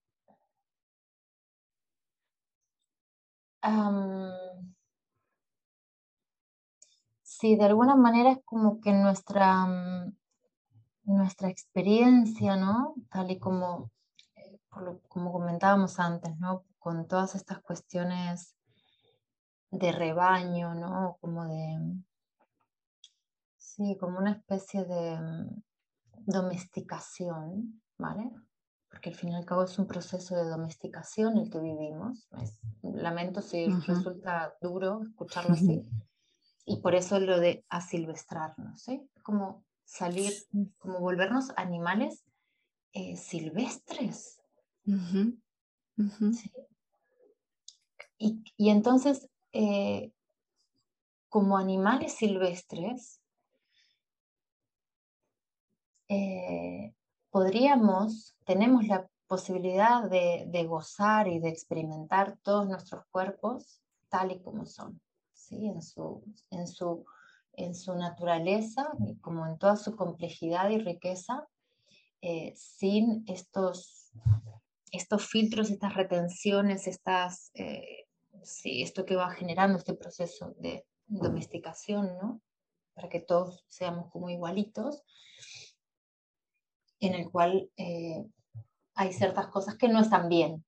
[7.22, 10.14] sí, de alguna manera es como que nuestra, mm,
[11.04, 12.94] nuestra experiencia, ¿no?
[13.10, 13.90] Tal y como,
[14.36, 14.60] eh,
[15.08, 16.64] como comentábamos antes, ¿no?
[16.78, 18.54] Con todas estas cuestiones
[19.70, 21.16] de rebaño, ¿no?
[21.20, 21.78] Como de,
[23.74, 25.62] sí, como una especie de mm,
[26.26, 28.30] domesticación, ¿vale?
[28.88, 32.28] Porque al fin y al cabo es un proceso de domesticación el que vivimos.
[32.82, 35.84] lamento si resulta duro escucharlo así.
[36.66, 39.02] Y por eso lo de asilvestrarnos, ¿sí?
[39.24, 40.32] Como salir,
[40.78, 42.22] como volvernos animales
[42.92, 44.40] eh, silvestres.
[48.18, 50.12] Y, entonces, eh,
[51.28, 53.19] como animales silvestres,
[56.10, 56.94] eh,
[57.30, 64.42] podríamos, tenemos la posibilidad de, de, gozar y de experimentar todos nuestros cuerpos tal y
[64.42, 65.00] como son,
[65.32, 65.68] ¿sí?
[65.68, 67.06] en, su, en su
[67.54, 71.46] en su naturaleza, como en toda su complejidad y riqueza,
[72.22, 74.12] eh, sin estos,
[74.92, 78.06] estos filtros, estas retenciones, estas, eh,
[78.64, 82.40] esto que va generando este proceso de domesticación, ¿no?
[82.94, 85.02] para que todos seamos como igualitos,
[87.00, 88.24] en el cual eh,
[88.94, 90.64] hay ciertas cosas que no están bien,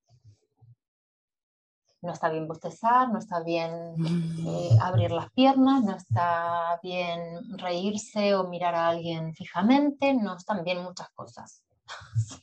[2.02, 4.46] no está bien bostezar, no está bien mm.
[4.46, 7.20] eh, abrir las piernas, no está bien
[7.56, 11.62] reírse o mirar a alguien fijamente, no están bien muchas cosas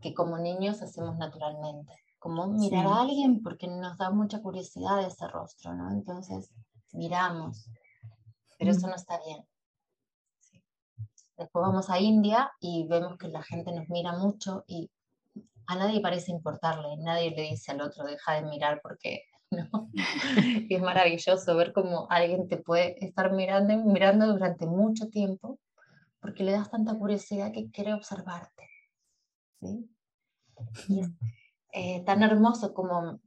[0.00, 5.26] que como niños hacemos naturalmente, como mirar a alguien porque nos da mucha curiosidad ese
[5.26, 5.90] rostro, ¿no?
[5.90, 6.50] Entonces
[6.92, 7.68] miramos,
[8.56, 8.90] pero eso mm.
[8.90, 9.44] no está bien.
[11.38, 14.90] Después vamos a India y vemos que la gente nos mira mucho y
[15.68, 19.22] a nadie parece importarle, nadie le dice al otro, deja de mirar porque
[19.52, 19.88] no.
[20.68, 25.60] es maravilloso ver cómo alguien te puede estar mirando mirando durante mucho tiempo
[26.20, 28.68] porque le das tanta curiosidad que quiere observarte.
[29.60, 29.88] ¿sí?
[30.88, 31.08] Y es
[31.72, 33.20] eh, tan hermoso como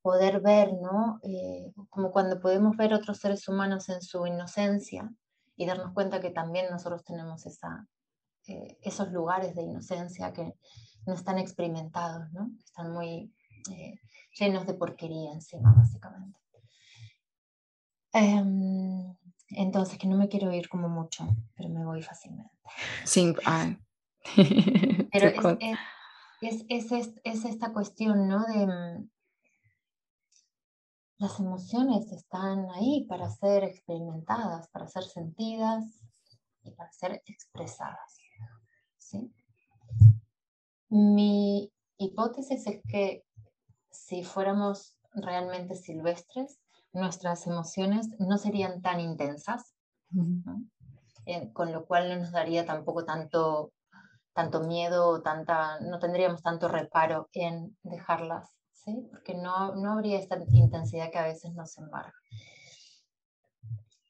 [0.00, 1.20] poder ver, ¿no?
[1.22, 5.12] Eh, como cuando podemos ver otros seres humanos en su inocencia
[5.58, 7.86] y darnos cuenta que también nosotros tenemos esa,
[8.46, 10.54] eh, esos lugares de inocencia que
[11.04, 12.52] no están experimentados, ¿no?
[12.64, 13.34] Están muy
[13.72, 14.00] eh,
[14.38, 16.38] llenos de porquería encima, básicamente.
[18.12, 19.16] Em,
[19.50, 21.26] entonces, que no me quiero ir como mucho,
[21.56, 22.56] pero me voy fácilmente.
[23.04, 23.34] Sí,
[25.12, 25.58] pero
[26.40, 28.44] es, es, esta cuestión, ¿no?
[28.46, 29.10] De mm,
[31.18, 35.84] las emociones están ahí para ser experimentadas, para ser sentidas
[36.62, 38.18] y para ser expresadas.
[38.96, 39.32] ¿sí?
[40.88, 43.24] Mi hipótesis es que
[43.90, 46.60] si fuéramos realmente silvestres,
[46.92, 49.74] nuestras emociones no serían tan intensas,
[51.26, 53.72] eh, con lo cual no nos daría tampoco tanto,
[54.32, 58.57] tanto miedo, tanta, no tendríamos tanto reparo en dejarlas,
[58.88, 59.06] ¿sí?
[59.10, 62.14] porque no, no habría esta intensidad que a veces nos embarga.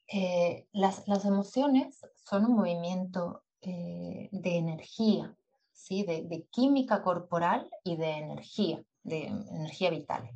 [0.07, 5.35] eh, las, emociones son un movimiento eh, de energía,
[5.73, 6.03] ¿sí?
[6.03, 10.29] De, química corporal y de energía, de energía vital.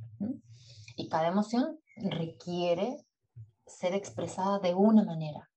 [0.95, 2.97] Y cada emoción requiere
[3.65, 5.49] ser expresada de una manera.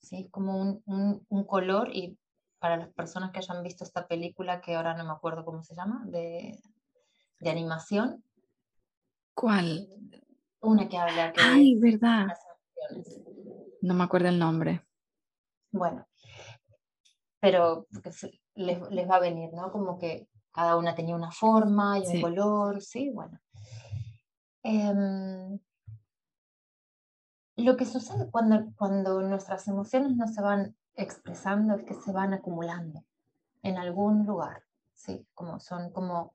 [0.00, 0.28] ¿sí?
[0.30, 2.16] Como un, un, color y
[2.60, 5.74] para las personas que hayan visto esta película, que ahora no me acuerdo cómo se
[5.74, 6.60] llama, de,
[7.44, 8.24] de animación.
[9.34, 9.88] ¿Cuál?
[10.60, 11.40] Una que habla que...
[11.40, 12.26] Ay, verdad.
[13.82, 14.84] No me acuerdo el nombre.
[15.70, 16.06] Bueno,
[17.40, 17.86] pero
[18.54, 19.70] les, les, va a venir, ¿no?
[19.70, 23.38] Como que cada una tenía una forma y un color, sí, bueno.
[24.62, 25.58] Em,
[27.56, 32.32] lo que sucede cuando, cuando nuestras emociones no se van expresando es que se van
[32.32, 33.04] acumulando
[33.62, 34.62] en algún lugar,
[34.94, 35.26] ¿sí?
[35.34, 36.34] Como son como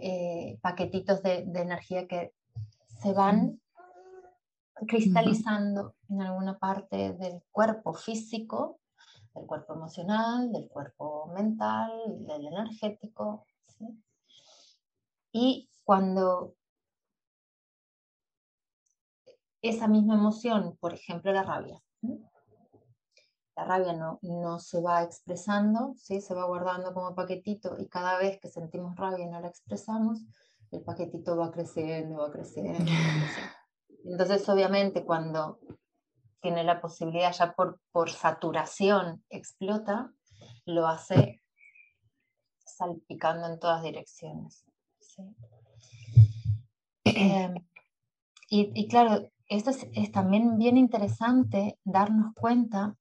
[0.00, 2.32] eh, paquetitos de, de, energía que
[3.00, 3.60] se van
[4.86, 8.80] cristalizando en alguna parte del cuerpo físico,
[9.34, 11.90] del cuerpo emocional, del cuerpo mental,
[12.26, 13.46] del energético.
[15.32, 16.54] Y cuando
[19.62, 21.82] esa misma emoción, por ejemplo la rabia,
[23.56, 26.20] la rabia no, no se va expresando, ¿sí?
[26.20, 30.24] se va guardando como paquetito y cada vez que sentimos rabia y no la expresamos,
[30.70, 32.84] el paquetito va creciendo, va creciendo.
[34.04, 35.58] Entonces, obviamente, cuando
[36.40, 40.12] tiene la posibilidad ya por, por saturación explota,
[40.66, 41.42] lo hace
[42.58, 44.64] salpicando en todas direcciones.
[47.04, 47.54] Em,
[48.48, 52.96] y, claro, esto es, también bien interesante darnos cuenta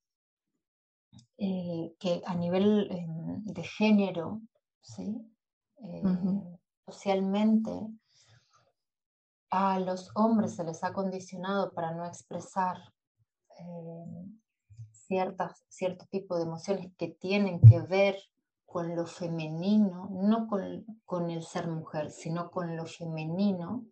[1.38, 4.42] eh, que a nivel em, de género,
[4.98, 6.04] eh,
[6.86, 7.72] socialmente,
[9.50, 12.78] a los hombres se les ha condicionado para no expresar
[13.60, 14.26] eh,
[14.92, 18.18] ciertas, cierto tipo de emociones que tienen que ver
[18.66, 23.86] con lo femenino, no con, el ser mujer, sino con lo femenino,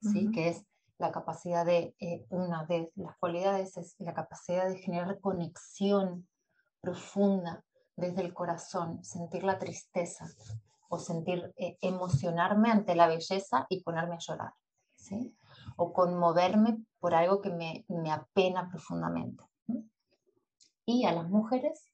[0.00, 0.30] ¿sí?
[0.30, 0.64] que es
[0.98, 6.28] la capacidad de, eh, una de las cualidades es la capacidad de generar conexión
[6.80, 7.64] profunda
[7.96, 10.26] desde el corazón, sentir la tristeza
[10.88, 14.52] o sentir, eh, emocionarme ante la belleza y ponerme a llorar
[15.76, 19.44] o conmoverme por algo que me, me apena profundamente.
[20.84, 21.84] Y a las mujeres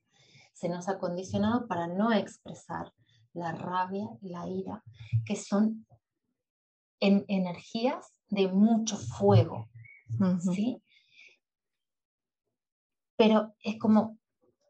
[0.52, 2.92] se nos ha condicionado para no expresar
[3.32, 4.82] la rabia, la ira,
[5.26, 5.86] que son
[7.00, 9.68] en energías de mucho fuego,
[10.40, 10.80] ¿sí?
[13.16, 14.18] Pero es como,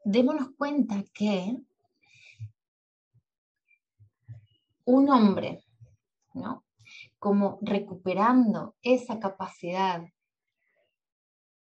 [0.04, 1.56] démonos cuenta que
[4.84, 5.64] un hombre,
[6.34, 6.64] ¿no?
[7.18, 10.02] como recuperando esa capacidad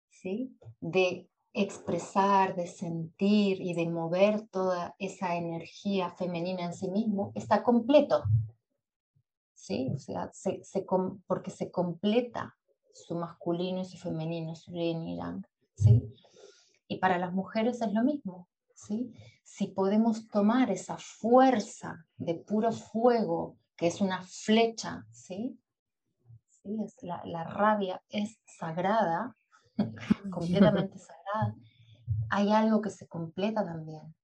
[0.10, 0.58] ¿sí?
[0.82, 7.64] de expresar, de sentir y de mover toda esa energía femenina en sí mismo, está
[7.64, 8.24] completo.
[9.54, 9.90] ¿sí?
[9.96, 10.32] O sea,
[11.28, 12.58] porque se completa
[12.94, 15.20] su masculino y su femenino, su yin y.
[15.78, 16.14] ¿sí?
[16.94, 18.48] Y para las mujeres es lo mismo.
[18.76, 19.12] ¿sí?
[19.44, 25.60] Si podemos tomar esa fuerza de puro fuego que es una flecha, ¿sí?
[26.50, 26.78] ¿Sí?
[26.86, 29.36] Es la, rabia es sagrada,
[30.32, 31.56] completamente sagrada.
[32.30, 34.16] Hay algo que se completa también.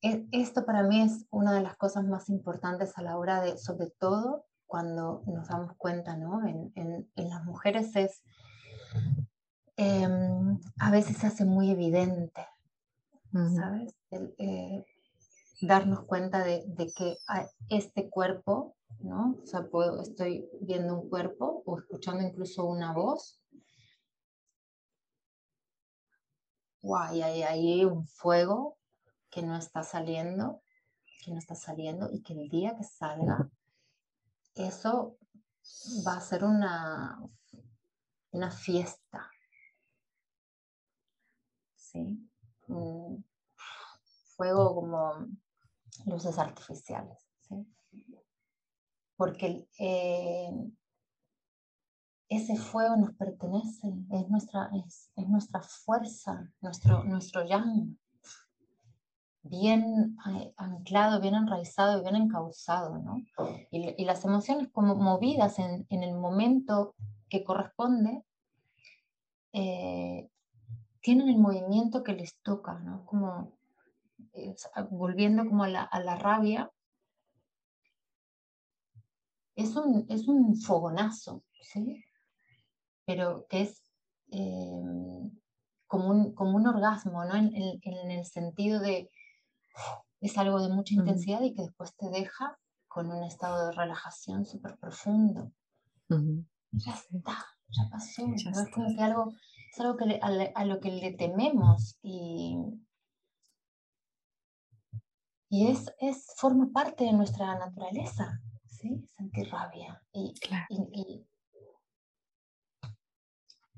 [0.00, 3.58] E, esto para mí es una de las cosas más importantes a la hora de,
[3.58, 6.46] sobre todo cuando nos damos cuenta, ¿no?
[6.46, 8.22] En, las mujeres es,
[9.76, 12.46] em, a veces se hace muy evidente,
[13.32, 13.94] ¿sabes?
[14.10, 14.84] Eh,
[15.60, 16.64] darnos cuenta de,
[16.96, 17.16] que
[17.68, 19.38] este cuerpo, ¿no?
[19.42, 23.40] O sea, puedo, estoy viendo un cuerpo o escuchando incluso una voz.
[26.82, 28.78] Guay, hay ahí un fuego
[29.30, 30.62] que no está saliendo,
[31.24, 33.50] que no está saliendo y que el día que salga,
[34.54, 35.18] eso
[36.06, 37.18] va a ser una,
[38.30, 39.30] una fiesta.
[44.36, 45.26] Fuego como
[46.04, 47.26] luces artificiales.
[49.16, 50.50] Porque eh,
[52.28, 57.96] ese fuego nos pertenece, es nuestra, es, nuestra fuerza, nuestro, nuestro yang,
[59.42, 62.98] bien eh, anclado, bien enraizado y bien encauzado.
[62.98, 63.22] ¿no?
[63.70, 66.94] Y, las emociones como movidas en, el momento
[67.28, 68.24] que corresponde,
[69.52, 70.28] eh,
[71.06, 73.06] tienen el movimiento que les toca, ¿no?
[73.06, 73.56] Como
[74.90, 76.68] volviendo como a la, rabia,
[79.54, 82.04] es un, es un fogonazo, ¿sí?
[83.04, 83.84] pero que es
[84.32, 85.30] eh,
[85.86, 87.36] como, un, como, un, orgasmo, ¿no?
[87.36, 87.52] En,
[88.10, 89.08] el sentido de
[90.20, 94.44] es algo de mucha intensidad y que después te deja con un estado de relajación
[94.44, 95.52] súper profundo.
[96.08, 98.26] Ya está, ya pasó.
[98.34, 99.32] Es como que algo,
[99.70, 102.56] es algo que a, lo que le tememos y,
[105.48, 109.06] y es, es, forma parte de nuestra naturaleza, ¿sí?
[109.16, 110.02] Sentir rabia.
[110.12, 110.34] Y,
[110.68, 111.26] y,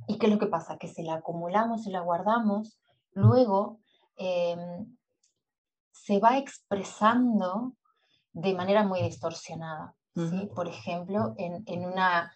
[0.07, 0.79] y, qué es lo que pasa?
[0.79, 2.79] Que si la acumulamos y la guardamos,
[3.13, 3.81] luego
[4.17, 4.97] em,
[5.93, 7.75] se va expresando
[8.33, 9.95] de manera muy distorsionada.
[10.15, 10.49] ¿sí?
[10.55, 12.33] Por ejemplo, en, en una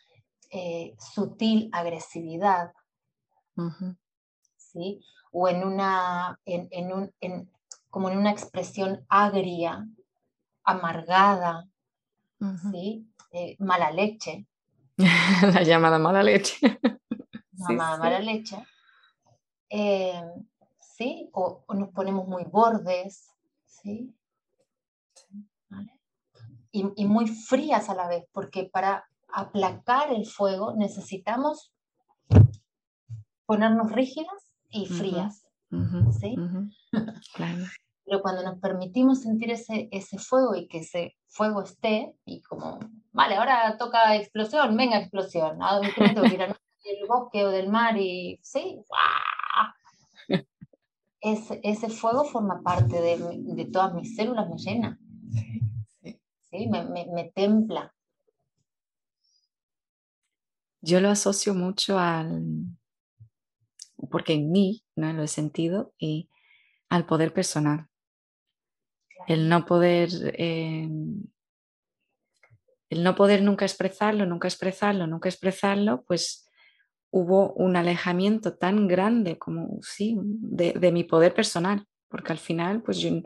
[0.51, 2.73] eh, sutil agresividad,
[4.57, 5.01] ¿sí?
[5.33, 7.51] o en una, en, en un, en,
[7.91, 9.89] como en una expresión agria,
[10.63, 11.69] amargada,
[12.71, 13.09] ¿sí?
[13.33, 14.47] Eh, mala leche.
[14.99, 16.57] La llamada mala leche.
[17.53, 18.63] llamada mala leche.
[19.71, 20.23] Eh,
[20.81, 21.31] ¿sí?
[21.33, 23.31] O, nos ponemos muy bordes,
[23.65, 24.15] ¿sí?
[26.71, 31.73] Y, y, muy frías a la vez, porque para aplacar el fuego necesitamos
[33.47, 35.47] ponernos rígidas y frías,
[36.21, 36.37] ¿sí?
[37.35, 37.65] Claro.
[38.05, 42.81] Pero cuando nos permitimos sentir ese, ese fuego y que ese fuego esté, y como,
[43.13, 46.57] vale, ahora toca explosión, venga explosión, ¿a dónde tengo que ir al
[47.09, 47.97] bosque o del mar?
[47.97, 48.83] Y sí,
[51.21, 54.99] ese, ese, fuego forma parte de, de, todas mis células, me llena,
[56.03, 56.21] sí,
[56.51, 56.67] sí.
[56.67, 57.95] Me, me, me, templa.
[60.81, 62.67] Yo lo asocio mucho al,
[64.11, 65.13] porque en mí ¿no?
[65.13, 66.29] lo he sentido, y
[66.89, 67.89] al poder personal
[69.27, 71.25] el no poder, em,
[72.91, 76.49] el no poder nunca expresarlo, nunca expresarlo, nunca expresarlo, pues
[77.11, 82.99] hubo un alejamiento tan grande como, sí, de, mi poder personal, porque al final, pues
[82.99, 83.23] yo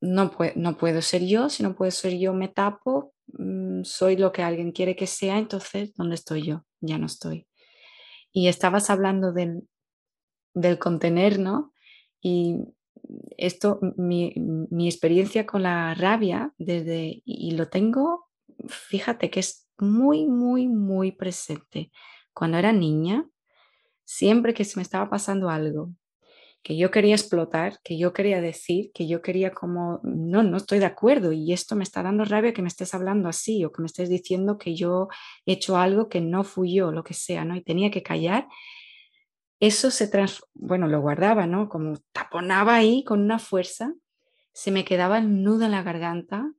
[0.00, 4.32] no, no puedo ser yo, si no puedo ser yo me tapo, mm, soy lo
[4.32, 6.64] que alguien quiere que sea, entonces, ¿dónde estoy yo?
[6.80, 7.46] Ya no estoy.
[8.36, 9.66] Y estabas hablando del,
[10.52, 11.72] del contener, ¿no?
[12.20, 12.58] Y
[13.38, 14.34] esto, mi,
[14.86, 18.28] experiencia con la rabia, desde, y lo tengo,
[18.68, 21.90] fíjate que es muy, muy, muy presente.
[22.34, 23.26] Cuando era niña,
[24.04, 25.94] siempre que se me estaba pasando algo,
[26.66, 30.80] que yo quería explotar, que yo quería decir, que yo quería como, no, no estoy
[30.80, 33.82] de acuerdo y esto me está dando rabia que me estés hablando así o que
[33.82, 35.06] me estés diciendo que yo
[35.44, 37.54] he hecho algo que no fui yo, lo que sea, ¿no?
[37.54, 38.48] Y tenía que callar
[39.60, 40.10] eso se
[40.54, 41.68] bueno, lo guardaba, ¿no?
[41.68, 43.94] Como taponaba ahí con una fuerza,
[44.52, 46.52] se me quedaba el nudo en la garganta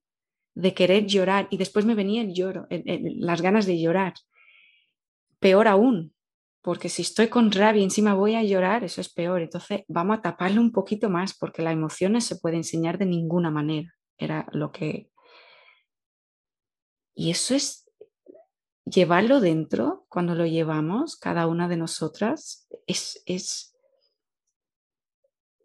[0.56, 4.14] de querer llorar y después me venía el lloro, las ganas de llorar.
[5.40, 6.14] Peor aún,
[6.68, 9.42] porque si estoy con rabia y encima voy a llorar, eso es peor.
[9.42, 13.06] Entonces vamos a taparlo un poquito más porque la emoción no se puede enseñar de
[13.06, 13.96] ninguna manera.
[14.18, 15.10] Era lo que...
[17.16, 17.90] Y eso es
[18.84, 23.74] llevarlo dentro, cuando lo llevamos, cada una de nosotras, es, es,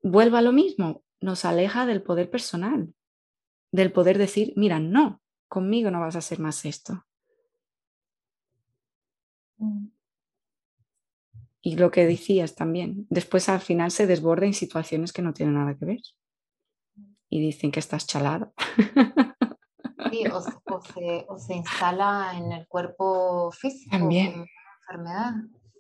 [0.04, 2.94] vuelva a lo mismo, nos aleja del poder personal,
[3.72, 7.04] del poder decir, mira, no, conmigo no vas a hacer más esto.
[9.58, 9.88] Mm.
[11.64, 15.54] Y lo que decías también, después al final se desborda en situaciones que no tienen
[15.54, 16.00] nada que ver.
[17.28, 18.52] Y dicen que estás chalado.
[20.32, 24.32] o, se, instala en el cuerpo físico también.
[24.32, 24.46] como
[24.80, 25.32] enfermedad.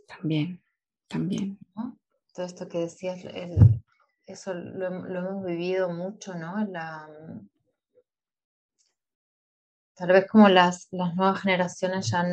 [0.06, 0.62] También,
[1.08, 1.58] también.
[2.32, 3.18] Todo esto que decías,
[4.26, 6.64] eso lo, hemos vivido mucho, ¿no?
[6.66, 7.08] La,
[9.94, 12.24] tal vez como las, las nuevas generaciones ya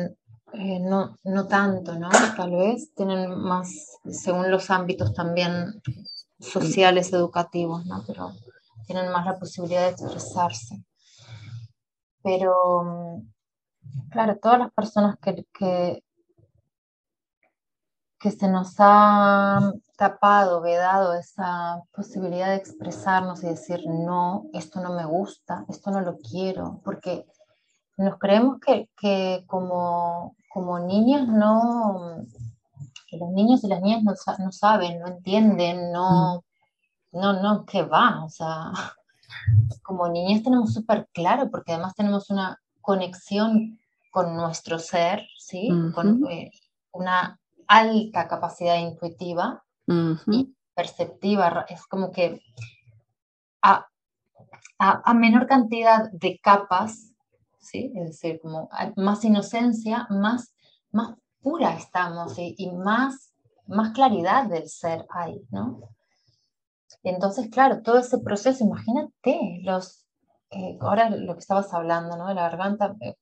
[0.52, 2.08] eh, no, no tanto, ¿no?
[2.36, 5.80] Tal vez tienen más, según los ámbitos también
[6.38, 8.02] sociales, educativos, ¿no?
[8.06, 8.32] Pero
[8.86, 10.82] tienen más la posibilidad de expresarse.
[12.22, 13.22] Pero,
[14.10, 15.46] claro, todas las personas que,
[18.18, 24.94] que, se nos ha tapado, vedado esa posibilidad de expresarnos y decir, no, esto no
[24.94, 27.24] me gusta, esto no lo quiero, porque
[28.00, 32.24] nos creemos que, como, como niñas no,
[33.06, 36.42] que los niños y las niñas no, no saben, no entienden, no,
[37.12, 37.20] mm.
[37.20, 38.72] no, no, que va, o sea,
[39.82, 43.78] como niñas tenemos súper claro, porque además tenemos una conexión
[44.10, 45.68] con nuestro ser, ¿sí?
[45.94, 46.50] Con eh,
[46.92, 47.38] una
[47.68, 49.62] alta capacidad intuitiva
[50.26, 51.64] y perceptiva.
[51.68, 52.40] Es como que
[53.62, 53.86] a,
[54.78, 57.09] a, menor cantidad de capas,
[57.60, 57.92] ¿sí?
[57.94, 60.52] Es decir, como más inocencia, más
[60.92, 63.32] más pura estamos y, más,
[63.66, 65.80] más claridad del ser hay, ¿no?
[67.02, 70.04] Entonces, claro, todo ese proceso, imagínate, los,
[70.50, 72.26] eh, ahora lo que estabas hablando, ¿no?
[72.26, 73.14] De la garganta, eh,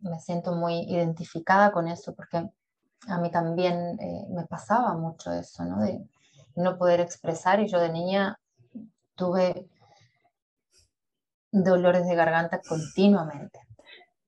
[0.00, 2.48] me siento muy identificada con eso, porque
[3.06, 5.80] a mí también eh, me pasaba mucho eso, ¿no?
[5.82, 6.04] De
[6.56, 8.40] no poder expresar y yo de niña
[9.14, 9.68] tuve
[11.64, 13.60] dolores de garganta continuamente.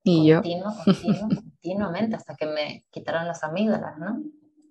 [0.02, 0.42] Y yo.
[1.62, 4.22] continuamente, hasta que me quitaron las amígdalas, ¿no?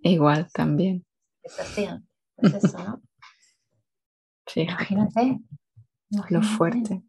[0.01, 1.05] Igual también.
[1.43, 1.87] Es así,
[2.37, 3.01] es eso, ¿no?
[4.49, 4.61] Sí.
[4.61, 5.41] Imagínate,
[6.29, 7.03] Lo fuerte.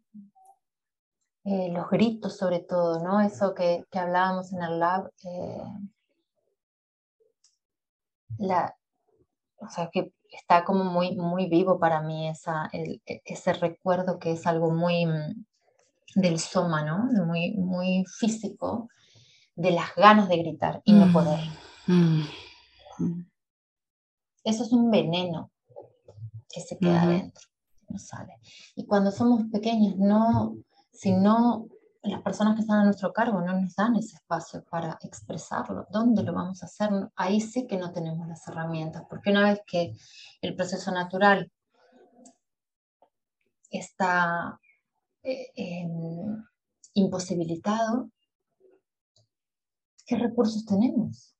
[1.45, 3.21] Eh, los gritos sobre todo, ¿no?
[3.21, 5.63] Eso que, que hablábamos en el lab, eh,
[8.39, 8.75] la,
[9.55, 14.19] o sea, que está como muy, muy vivo para mí esa, el, e, ese recuerdo
[14.19, 15.45] que es algo muy mm,
[16.15, 17.09] del soma, ¿no?
[17.25, 18.89] Muy, muy físico,
[19.55, 21.39] de las ganas de gritar y no mm, poder.
[21.87, 22.21] Mm,
[24.43, 25.51] Eso es un veneno
[26.49, 27.47] que se queda adentro,
[27.89, 28.39] no sale.
[28.75, 30.55] Y cuando somos pequeños, no,
[30.91, 31.67] si no
[32.09, 35.87] las personas que están a nuestro cargo no nos dan ese espacio para expresarlo.
[35.91, 36.89] ¿Dónde lo vamos a hacer?
[37.15, 39.95] Ahí sí que no tenemos las herramientas, porque una vez que
[40.41, 41.51] el proceso natural
[43.69, 44.59] está
[45.23, 45.87] eh,
[46.93, 48.09] imposibilitado,
[50.05, 51.35] ¿qué recursos tenemos?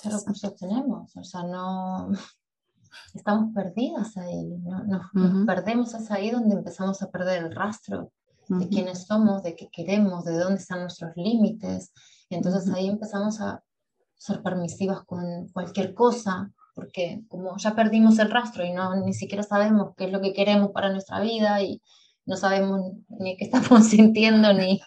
[0.00, 1.16] ¿Qué recursos tenemos?
[1.16, 2.10] O sea, no
[3.14, 8.12] estamos perdidas ahí, nos, nos perdemos es ahí donde empezamos a perder el rastro
[8.48, 11.92] de quiénes somos, de qué queremos, de dónde están nuestros límites.
[12.30, 13.62] Entonces ahí empezamos a
[14.16, 19.42] ser permisivas con cualquier cosa, porque como ya perdimos el rastro y no ni siquiera
[19.42, 21.82] sabemos qué es lo que queremos para nuestra vida y
[22.24, 24.80] no sabemos ni qué estamos sintiendo, ni,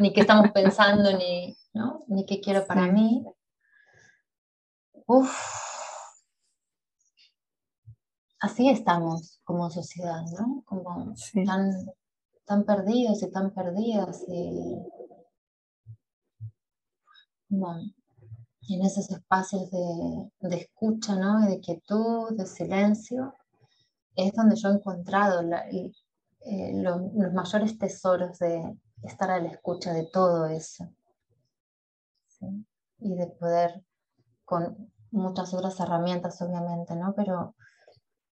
[0.00, 2.04] ni qué estamos pensando, ni, ¿no?
[2.08, 3.24] ni qué quiero para mí.
[5.06, 5.36] Uf.
[8.40, 10.62] Así estamos como sociedad, ¿no?
[10.64, 11.14] Como
[11.46, 11.70] tan
[12.44, 14.78] tan perdidos y tan perdidas y,
[18.68, 21.46] en esos espacios de, escucha, ¿no?
[21.46, 23.34] de quietud, de silencio,
[24.14, 30.06] es donde yo he encontrado eh, los, mayores tesoros de estar a la escucha de
[30.06, 30.88] todo eso.
[32.98, 33.84] Y de poder,
[34.44, 37.14] con muchas otras herramientas obviamente, ¿no?
[37.14, 37.54] Pero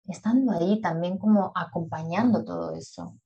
[0.05, 3.17] estando ahí también como acompañando todo eso,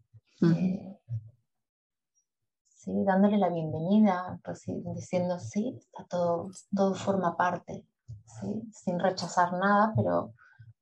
[2.68, 4.64] sí, dándole la bienvenida, pues,
[4.96, 7.86] diciendo sí, está todo, todo forma parte,
[8.26, 8.64] ¿sí?
[8.72, 10.34] sin rechazar nada, pero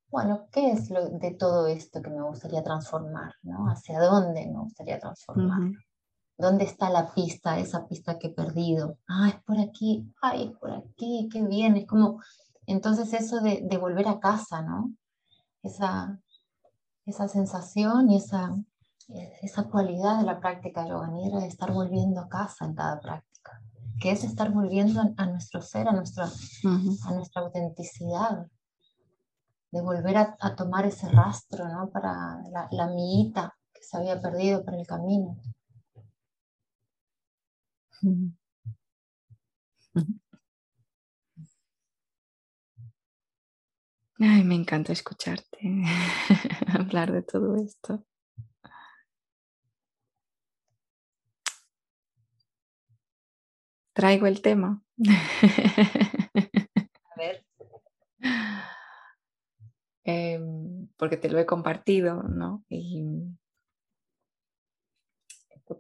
[0.10, 3.34] bueno, ¿qué es lo de todo esto que me gustaría transformar?
[3.43, 3.70] ¿no?
[3.70, 5.72] ¿Hacia dónde me gustaría transformar?
[6.38, 8.97] ¿Dónde está la pista, esa pista que he perdido?
[9.07, 12.22] Ah, es por aquí, ay, es por aquí, qué bien, es como,
[12.66, 14.93] entonces eso de, de volver a casa, ¿no?
[15.62, 16.18] Esa,
[17.05, 18.55] esa sensación y esa,
[19.41, 23.62] esa cualidad de la práctica yoga nidra de estar volviendo a casa en cada práctica,
[23.99, 28.47] que es estar volviendo a, nuestro ser, a nuestra, a nuestra autenticidad,
[29.72, 31.89] de volver a, tomar ese rastro ¿no?
[31.89, 32.88] para la, la
[33.74, 35.38] que se había perdido por el camino.
[44.22, 45.57] Ay, me encanta escucharte
[46.74, 48.05] hablar de todo esto.
[53.99, 54.81] Traigo el tema.
[57.03, 57.45] A ver.
[60.05, 62.63] Em, porque te lo he compartido, ¿no?
[62.69, 63.03] Y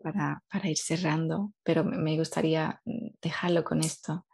[0.03, 2.81] para, para ir cerrando, pero me gustaría
[3.21, 4.27] dejarlo con esto.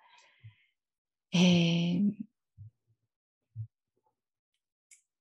[1.32, 2.18] Em,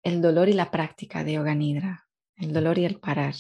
[0.03, 3.35] el dolor y la práctica de Yoga Nidra, el dolor y el parar.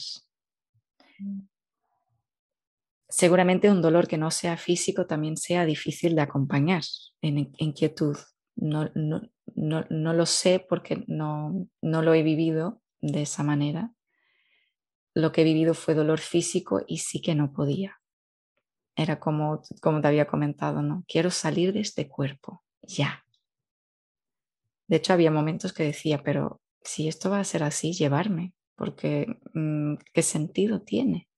[3.16, 6.82] Seguramente un dolor que no sea físico también sea difícil de acompañar
[7.22, 8.16] en inquietud.
[8.56, 9.22] No, no,
[9.54, 13.92] no, no lo sé porque no, no, lo he vivido de esa manera.
[15.14, 18.00] Lo que he vivido fue dolor físico y sí que no podía.
[18.96, 21.04] Era como, como te había comentado, ¿no?
[21.06, 23.24] Quiero salir de este cuerpo, ya.
[24.88, 29.38] De hecho, había momentos que decía, pero si esto va a ser así, llevarme, porque
[29.52, 31.28] mm, ¿qué sentido tiene?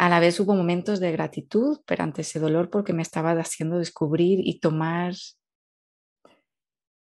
[0.00, 3.78] A la vez hubo momentos de gratitud pero ante ese dolor porque me estaba haciendo
[3.78, 5.14] descubrir y tomar,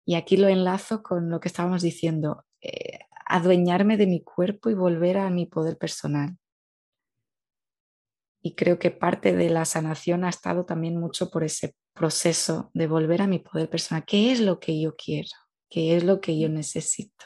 [0.03, 4.73] y aquí lo enlazo con lo que estábamos diciendo, eh, adueñarme de mi cuerpo y
[4.73, 6.37] volver a mi poder personal.
[8.41, 12.87] y creo que parte de la sanación ha estado también mucho por ese proceso de
[12.87, 14.05] volver a mi poder personal.
[14.05, 15.29] ¿Qué es lo que yo quiero?
[15.69, 17.25] ¿Qué es lo que yo necesito?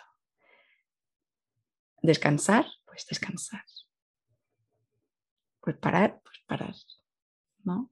[2.01, 2.65] ¿Descansar?
[2.86, 3.61] Pues descansar.
[5.62, 6.76] Pues parar, pues parar.
[7.64, 7.91] ¿No?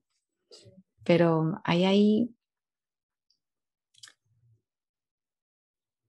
[1.04, 2.34] Pero hay ahí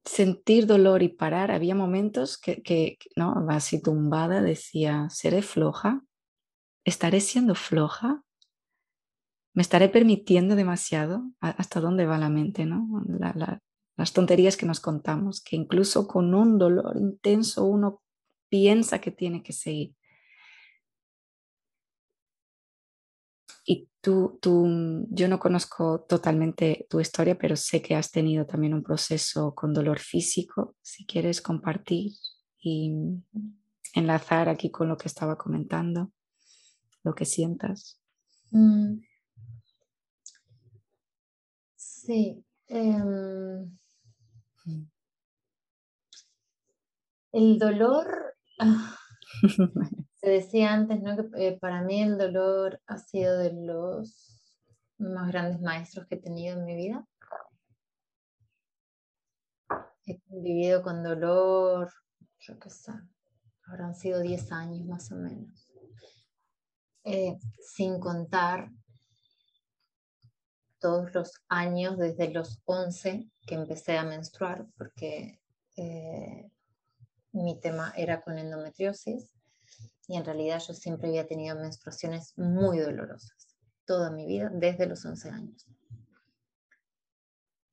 [0.03, 1.51] sentir dolor y parar.
[1.51, 3.45] Había momentos que, que ¿no?
[3.49, 6.03] así tumbada decía, ¿seré floja?
[6.83, 8.23] ¿Estaré siendo floja?
[9.53, 11.23] ¿Me estaré permitiendo demasiado?
[11.39, 12.65] ¿Hasta dónde va la mente?
[12.65, 13.03] ¿no?
[13.97, 18.01] las tonterías que nos contamos, que incluso con un dolor intenso uno
[18.49, 19.95] piensa que tiene que seguir.
[24.01, 28.83] Tú, tú, yo no conozco totalmente tu historia, pero sé que has tenido también un
[28.83, 30.75] proceso con dolor físico.
[30.81, 32.11] Si quieres compartir
[32.59, 32.91] y
[33.93, 36.11] enlazar aquí con lo que estaba comentando
[37.03, 37.99] lo que sientas.
[38.51, 38.99] Mm.
[41.75, 42.43] Sí.
[42.67, 43.77] Em,
[44.65, 44.91] mm.
[47.33, 48.35] el dolor,
[50.21, 51.15] se decía antes, ¿no?
[51.17, 54.39] Que eh, para mí el dolor ha sido de los
[54.99, 57.07] más grandes maestros que he tenido en mi vida.
[60.05, 61.91] He vivido con dolor,
[62.39, 62.91] yo qué sé,
[63.65, 65.67] habrán sido 10 años más o menos.
[67.03, 68.69] Eh, sin contar
[70.79, 75.41] todos los años desde los 11 que empecé a menstruar, porque
[75.77, 76.51] eh,
[77.31, 79.40] mi tema era con endometriosis
[80.07, 85.05] y en realidad yo siempre había tenido menstruaciones muy dolorosas, toda mi vida, desde los
[85.05, 85.65] 11 años.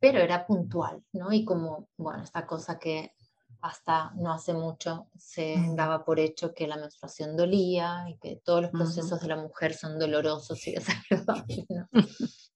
[0.00, 1.32] Pero era puntual, ¿no?
[1.32, 3.12] Y como, bueno, esta cosa que
[3.60, 8.62] hasta no hace mucho se daba por hecho que la menstruación dolía y que todos
[8.62, 11.66] los procesos de la mujer son dolorosos y desagradables.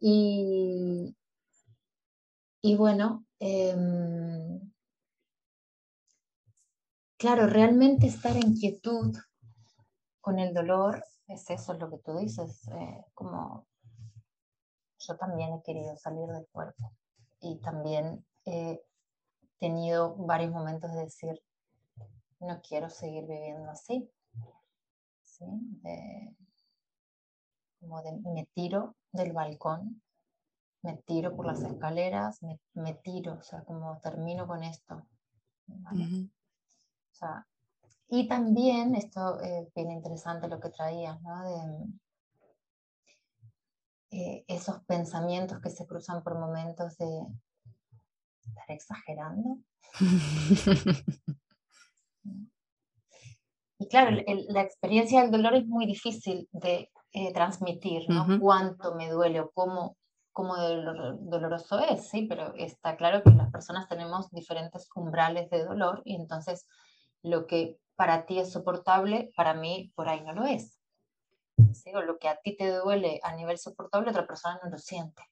[0.00, 1.16] y,
[2.60, 4.60] y, bueno, em,
[7.18, 9.16] claro, realmente estar en quietud
[10.20, 13.66] con el dolor es eso, es lo que tú dices, eh, como
[14.98, 16.92] yo también he querido salir del cuerpo
[17.40, 18.82] y también eh,
[19.58, 21.42] tenido varios momentos de decir,
[22.40, 24.10] no quiero seguir viviendo así.
[25.22, 25.44] ¿Sí?
[27.80, 30.02] como de, me tiro del balcón,
[30.82, 32.40] me tiro por las escaleras,
[32.74, 35.06] me, tiro, o sea, como termino con esto.
[38.08, 41.42] Y también, esto es bien interesante lo que traías, ¿no?
[41.44, 41.84] De,
[44.10, 47.26] eh, esos pensamientos que se cruzan por momentos de,
[48.46, 49.58] ¿Estaré exagerando?
[53.78, 54.16] y claro,
[54.48, 58.26] la experiencia del dolor es muy difícil de eh, transmitir, ¿no?
[58.40, 59.96] Cuánto me duele o cómo,
[60.32, 66.00] cómo doloroso es, sí, pero está claro que las personas tenemos diferentes umbrales de dolor
[66.04, 66.66] y entonces
[67.22, 70.78] lo que para ti es soportable, para mí por ahí no lo es.
[71.94, 75.22] O lo que a ti te duele a nivel soportable, otra persona no lo siente.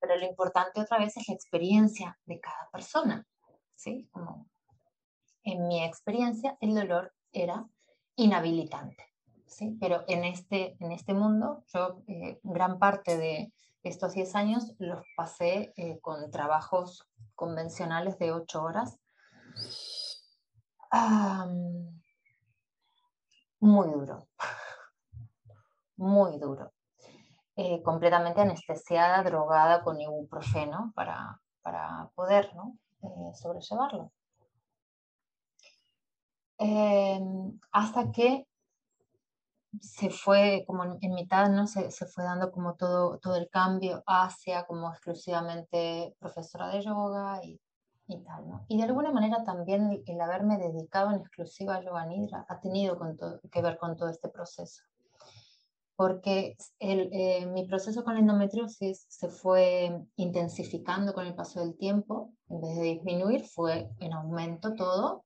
[0.00, 3.26] Pero lo importante otra vez es la experiencia de cada persona.
[3.74, 4.08] ¿sí?
[4.12, 4.48] Como
[5.42, 7.66] en mi experiencia, el dolor era
[8.14, 9.04] inhabilitante.
[9.46, 9.76] ¿sí?
[9.80, 13.52] Pero en este, en este mundo, yo eh, gran parte de
[13.82, 18.98] estos 10 años los pasé eh, con trabajos convencionales de 8 horas.
[23.60, 24.28] Muy duro,
[25.96, 26.72] muy duro.
[27.56, 32.76] Eh, completamente anestesiada, drogada con ibuprofeno para, para poder ¿no?
[33.02, 34.12] Eh, sobrellevarlo.
[36.58, 38.46] Em, hasta que
[39.80, 41.66] se fue como en, mitad, ¿no?
[41.66, 47.40] Se, se, fue dando como todo, todo el cambio hacia como exclusivamente profesora de yoga
[47.44, 47.60] y,
[48.06, 48.64] y tal, ¿no?
[48.68, 52.98] Y de alguna manera también el haberme dedicado en exclusiva a yoga nidra ha tenido
[52.98, 53.16] con
[53.50, 54.82] que ver con todo este proceso
[55.96, 61.76] porque el, eh, mi proceso con la endometriosis se fue intensificando con el paso del
[61.76, 65.24] tiempo, en vez de disminuir, fue en aumento todo,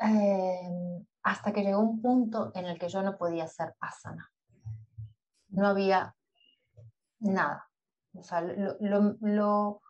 [0.00, 0.70] eh,
[1.24, 4.30] hasta que llegó un punto en el que yo no podía ser asana.
[5.48, 6.14] No había
[7.18, 7.68] nada.
[8.14, 9.80] O sea, lo, lo, lo,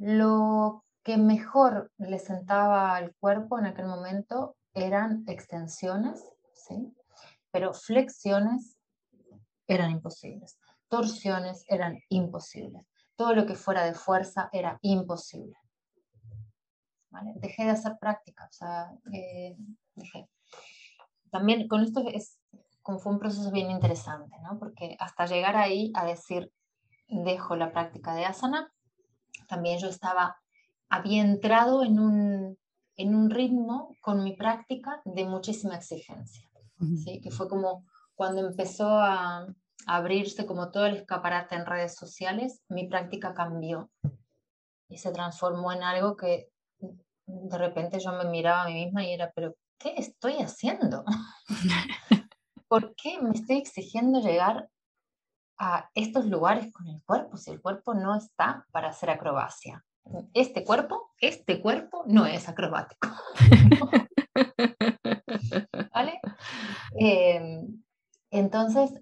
[0.00, 6.24] lo que mejor le sentaba al cuerpo en aquel momento eran extensiones,
[6.54, 6.94] ¿sí?
[7.50, 8.78] pero flexiones
[9.66, 15.54] eran imposibles, torsiones eran imposibles, todo lo que fuera de fuerza era imposible.
[17.36, 19.56] Dejé de hacer práctica, o sea, eh,
[21.30, 22.38] también con esto es
[22.98, 24.58] fue un proceso bien interesante, ¿no?
[24.58, 26.50] Porque hasta llegar ahí a decir,
[27.08, 28.72] dejo la práctica de asana,
[29.50, 30.36] también yo estaba,
[30.88, 32.58] había entrado en un,
[32.96, 36.48] en un ritmo con mi práctica de muchísima exigencia,
[37.04, 37.20] ¿sí?
[37.20, 37.84] Que fue como
[38.14, 39.46] cuando empezó a,
[39.86, 43.90] abrirse como todo el escaparate en redes sociales, mi práctica cambió
[44.88, 46.50] y se transformó en algo que
[47.26, 51.04] de repente yo me miraba a mí misma y era, pero ¿qué estoy haciendo?
[52.68, 54.68] ¿Por qué me estoy exigiendo llegar
[55.60, 59.84] a estos lugares con el cuerpo si el cuerpo no está para hacer acrobacia?
[60.32, 63.08] Este cuerpo, este cuerpo no es acrobático.
[65.94, 66.20] ¿Vale?
[66.98, 67.82] Em,
[68.30, 69.00] entonces,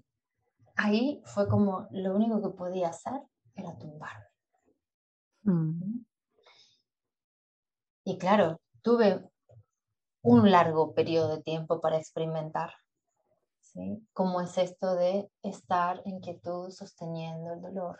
[0.76, 3.20] ahí fue como lo único que podía hacer
[3.54, 4.26] era tumbarme.
[5.42, 6.04] Mm.
[8.04, 9.24] Y claro, tuve
[10.22, 12.72] un largo periodo de tiempo para experimentar.
[13.72, 14.06] ¿Sí?
[14.12, 17.98] ¿Cómo es esto de estar en quietud sosteniendo el dolor?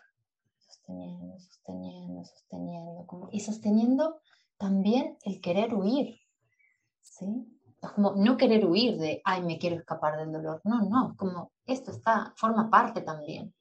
[0.58, 3.06] Sosteniendo, sosteniendo, sosteniendo.
[3.06, 4.20] Como, y sosteniendo
[4.56, 6.20] también el querer huir.
[7.00, 7.26] ¿sí?
[7.80, 10.60] Es como no querer huir de, ay, me quiero escapar del dolor.
[10.64, 13.54] No, no, como esto está, forma parte también.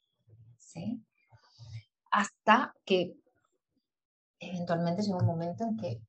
[0.58, 1.04] ¿sí?
[2.12, 3.16] Hasta que
[4.40, 6.02] eventualmente llegó un momento en que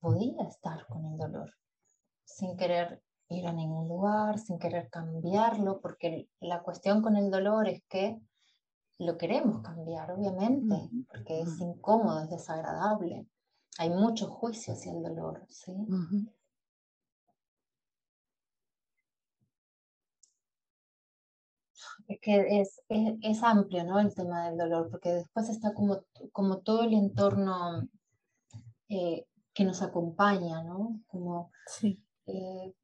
[0.00, 1.54] podía estar con el dolor,
[2.24, 3.02] sin querer
[3.34, 8.20] ir a ningún lugar, sin querer cambiarlo, porque la cuestión con el dolor es que
[8.98, 13.26] lo queremos cambiar, obviamente, porque es incómodo, es desagradable.
[13.78, 15.72] Hay mucho juicio hacia el dolor, ¿sí?
[22.06, 23.98] Es que es, es, amplio, ¿no?
[23.98, 27.88] El tema del dolor, porque después está como, como todo el entorno
[28.88, 31.00] eh, que nos acompaña, ¿no?
[31.08, 32.00] Como, sí.
[32.26, 32.74] Eh,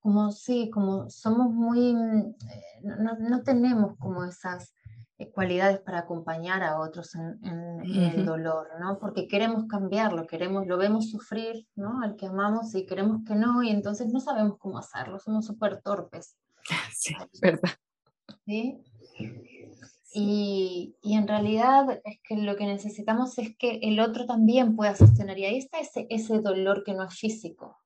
[0.00, 4.72] como sí, como somos muy, eh, no, no, tenemos como esas
[5.18, 7.38] eh, cualidades para acompañar a otros en,
[7.82, 8.98] el dolor, ¿no?
[8.98, 12.00] Porque queremos cambiarlo, queremos, lo vemos sufrir, ¿no?
[12.02, 15.82] Al que amamos y queremos que no, y entonces no sabemos cómo hacerlo, somos súper
[15.82, 16.36] torpes.
[16.94, 17.70] Sí, verdad.
[18.44, 18.78] ¿Sí?
[20.12, 24.94] Y, y, en realidad es que lo que necesitamos es que el otro también pueda
[24.94, 25.38] sostener.
[25.38, 27.76] Y ahí está ese, ese dolor que no es físico,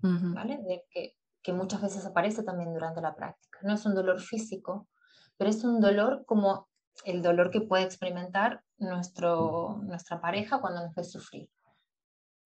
[0.00, 0.58] ¿vale?
[0.58, 3.58] De que, que, muchas veces aparece también durante la práctica.
[3.62, 4.88] No es un dolor físico,
[5.36, 6.68] pero es un dolor como
[7.04, 11.48] el dolor que puede experimentar nuestro, nuestra pareja cuando nos ve sufrir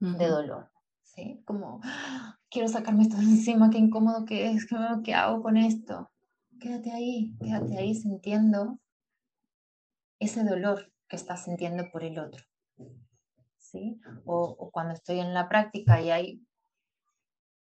[0.00, 0.70] de dolor.
[1.02, 1.42] ¿sí?
[1.44, 2.38] Como, ¡ah!
[2.50, 4.66] quiero sacarme esto de encima, qué incómodo que es,
[5.04, 6.10] ¿qué hago con esto?
[6.60, 8.78] Quédate ahí, quédate ahí sintiendo
[10.18, 12.42] ese dolor que estás sintiendo por el otro.
[13.58, 14.00] ¿sí?
[14.24, 16.46] O, cuando estoy en la práctica y hay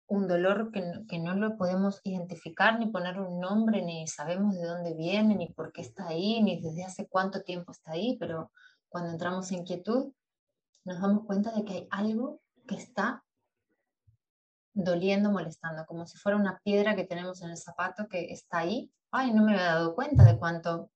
[0.06, 4.54] un dolor que no, que no lo podemos identificar, ni poner un nombre, ni sabemos
[4.54, 8.16] de dónde viene, ni por qué está ahí, ni desde hace cuánto tiempo está ahí,
[8.18, 8.52] pero
[8.88, 10.12] cuando entramos en quietud,
[10.84, 13.24] nos damos cuenta de que hay algo que está
[14.74, 18.92] doliendo, molestando, como si fuera una piedra que tenemos en el zapato que está ahí.
[19.10, 20.90] Ay, no me había dado cuenta de cuánto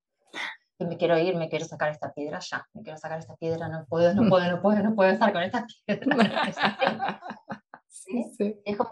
[0.80, 3.68] y me quiero ir, me quiero sacar esta piedra ya, me quiero sacar esta piedra,
[3.68, 7.20] no puedo, no puedo, no puedo, no puedo estar con esta piedra.
[8.04, 8.32] ¿Sí?
[8.36, 8.60] Sí.
[8.64, 8.90] Es como,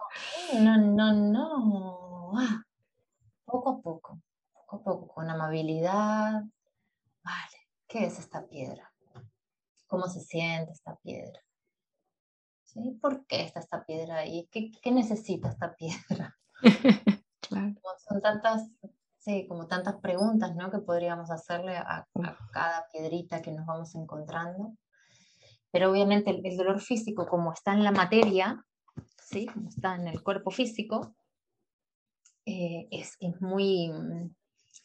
[0.61, 2.63] no, no, no, ah,
[3.45, 4.21] poco a poco,
[4.53, 6.43] poco a poco, con amabilidad,
[7.23, 8.93] vale, ¿qué es esta piedra?
[9.87, 11.41] ¿Cómo se siente esta piedra?
[12.65, 12.99] ¿Sí?
[13.01, 14.49] ¿Por qué está esta piedra ahí?
[14.51, 16.37] ¿Qué, qué necesita esta piedra?
[17.41, 17.75] claro.
[18.09, 18.69] Son tantas
[19.27, 20.71] Sí, como tantas preguntas ¿no?
[20.71, 22.07] que podríamos hacerle a,
[22.53, 24.77] cada piedrita que nos vamos encontrando.
[25.73, 28.65] Pero obviamente el, dolor físico, como está en la materia,
[29.27, 29.47] ¿sí?
[29.47, 31.15] como está en el cuerpo físico,
[32.45, 33.91] eh, es, es, muy,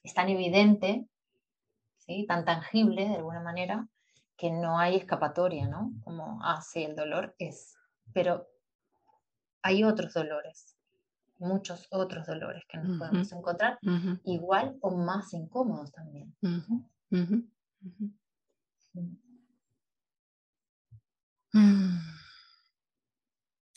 [0.04, 1.08] es tan evidente,
[1.98, 2.26] ¿sí?
[2.28, 3.88] tan tangible de alguna manera,
[4.36, 5.92] que no hay escapatoria, ¿no?
[6.04, 7.76] Como, ah, sí, el dolor es,
[8.14, 8.48] pero
[9.62, 10.76] hay otros dolores,
[11.38, 13.78] muchos otros dolores que nos podemos encontrar,
[14.24, 16.36] igual o más incómodos también.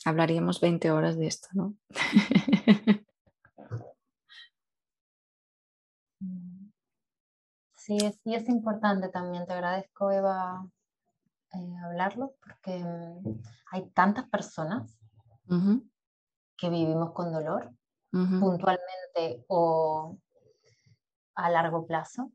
[0.05, 1.75] Hablaríamos 20 horas de esto, ¿no?
[7.77, 10.67] Sí, es, y es importante también, te agradezco Eva
[11.53, 13.43] eh, hablarlo, porque mm,
[13.73, 14.99] hay tantas personas
[16.57, 17.71] que vivimos con dolor,
[18.11, 20.17] puntualmente o
[21.35, 22.33] a largo plazo.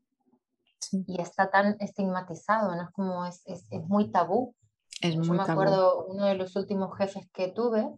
[0.92, 2.82] Y está tan estigmatizado, ¿no?
[2.82, 4.54] Es como, es, es, es muy tabú.
[5.00, 7.88] Es Yo me acuerdo, uno de los últimos jefes que tuve,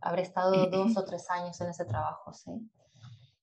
[0.00, 2.52] Habré estado dos o tres años en ese trabajo, ¿sí?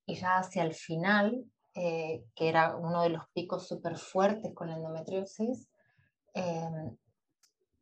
[0.06, 4.70] Y ya hacia el final, eh, que era uno de los picos súper fuertes con
[4.70, 5.70] la endometriosis,
[6.34, 6.96] em,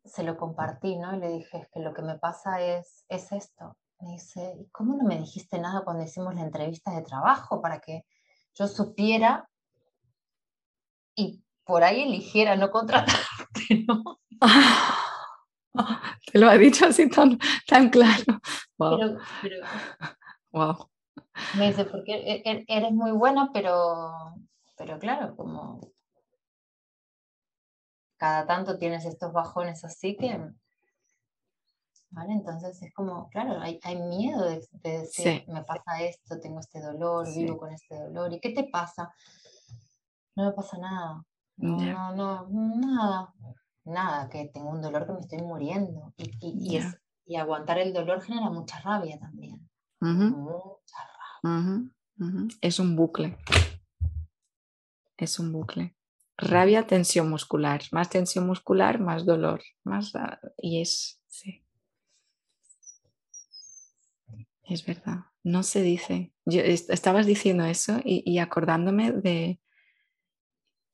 [0.04, 1.14] se lo compartí, ¿no?
[1.14, 3.76] Y le dije, es que lo que me pasa es, es esto.
[4.00, 7.80] Me dice, ¿y cómo no me dijiste nada cuando hicimos la entrevista de trabajo para
[7.80, 8.04] que
[8.54, 9.48] yo supiera
[11.14, 14.20] y por ahí eligiera no contratarte, ¿no?
[16.34, 18.40] Te lo ha dicho así tan, tan claro.
[18.76, 19.18] Wow.
[20.50, 20.90] wow.
[21.56, 24.34] Me dice, porque e, e, eres muy buena, pero,
[24.76, 25.92] pero claro, como
[28.16, 30.36] cada tanto tienes estos bajones así que...
[32.10, 32.32] ¿Vale?
[32.32, 37.32] Entonces es como, claro, hay, hay miedo de, decir, me pasa esto, tengo este dolor,
[37.32, 38.32] vivo con este dolor.
[38.32, 39.14] ¿Y qué te pasa?
[40.34, 41.24] No me pasa nada.
[41.58, 43.32] No, no, no, nada.
[43.84, 46.14] Nada, que tengo un dolor que me estoy muriendo.
[46.16, 46.80] Y,
[47.26, 49.68] y, aguantar el dolor genera mucha rabia también.
[50.00, 50.96] Mucha
[51.42, 51.90] rabia.
[52.60, 53.36] Es un bucle.
[55.16, 55.96] Es un bucle.
[56.36, 57.82] Rabia, tensión muscular.
[57.92, 59.62] Más tensión muscular, más dolor.
[59.84, 60.12] Más,
[60.56, 61.64] y es, sí.
[64.62, 65.26] Es verdad.
[65.42, 66.32] No se dice.
[66.46, 69.60] Yo, estabas diciendo eso y acordándome de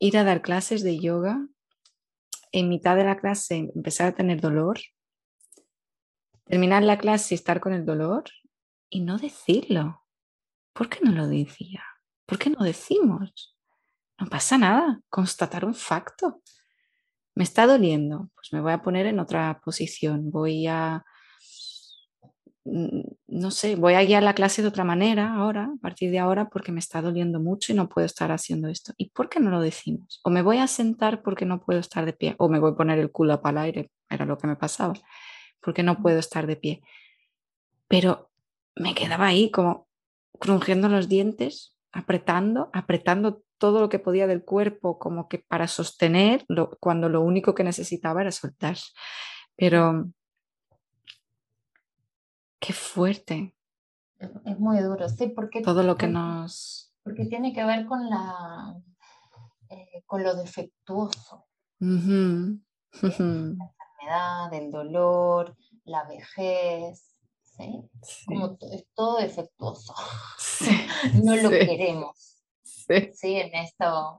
[0.01, 1.47] ir a dar clases de yoga
[2.53, 4.79] en mitad de la clase empezar a tener dolor,
[6.45, 8.25] terminar la clase y estar con el dolor
[8.89, 10.05] y no decirlo.
[10.73, 11.83] ¿Por qué no lo decía?
[12.27, 13.57] ¿Por qué no decimos?
[14.19, 16.43] No pasa nada, constatar un facto.
[17.35, 21.05] Me está doliendo, pues me voy a poner en otra posición, voy a
[22.65, 26.49] no sé, voy a guiar la clase de otra manera ahora, a partir de ahora,
[26.51, 28.93] porque me está doliendo mucho y no puedo estar haciendo esto.
[28.97, 30.21] ¿Y por qué no lo decimos?
[30.25, 32.77] O me voy a sentar porque no puedo estar de pie, o me voy a
[32.77, 34.95] poner el culo para el aire, era lo que me pasaba,
[35.61, 36.83] porque no puedo estar de pie.
[37.89, 38.31] Pero
[38.77, 39.89] me quedaba ahí como
[40.39, 46.45] crujiendo los dientes, apretando, apretando todo lo que podía del cuerpo, como que para sostener,
[46.79, 48.77] cuando lo único que necesitaba era soltar.
[49.57, 50.11] Pero
[52.61, 53.55] Qué fuerte.
[54.19, 55.63] Es, muy duro, sí, porque...
[55.63, 56.93] Todo lo que nos...
[57.03, 58.77] Porque tiene que ver con la...
[59.71, 61.47] Eh, con lo defectuoso.
[61.79, 61.89] La
[63.01, 67.89] enfermedad, el dolor, la vejez, ¿sí?
[68.27, 69.95] Como es todo defectuoso.
[71.25, 72.43] no lo queremos.
[72.63, 73.37] Sí.
[73.37, 74.19] en esto,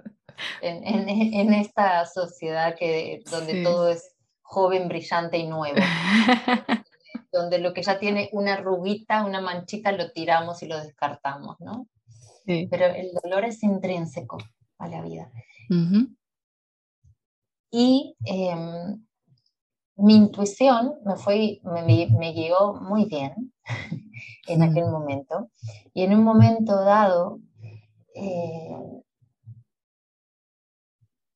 [0.62, 5.78] en, en, en, esta sociedad que, donde todo es joven, brillante y nuevo.
[7.32, 11.88] donde lo que ya tiene una rubita, una manchita, lo tiramos y lo descartamos, ¿no?
[12.46, 14.38] Pero el dolor es intrínseco
[14.78, 15.32] a la vida.
[17.72, 19.06] Y em,
[19.96, 23.54] mi intuición me, fue, me, guió muy bien
[24.48, 25.50] en aquel momento.
[25.94, 27.40] Y en un momento dado,
[28.16, 29.04] eh,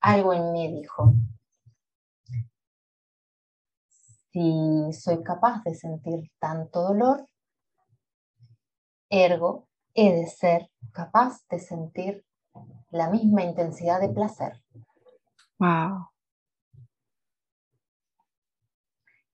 [0.01, 1.13] algo en mí dijo,
[4.35, 7.25] si soy capaz de sentir tanto dolor,
[9.09, 12.25] ergo, he de ser capaz de sentir
[12.89, 14.61] la misma intensidad de placer.
[15.57, 16.09] Wow.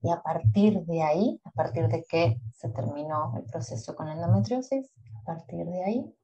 [0.03, 4.91] Y a partir de ahí, a partir de que se terminó el proceso con endometriosis,
[5.19, 6.15] a partir de ahí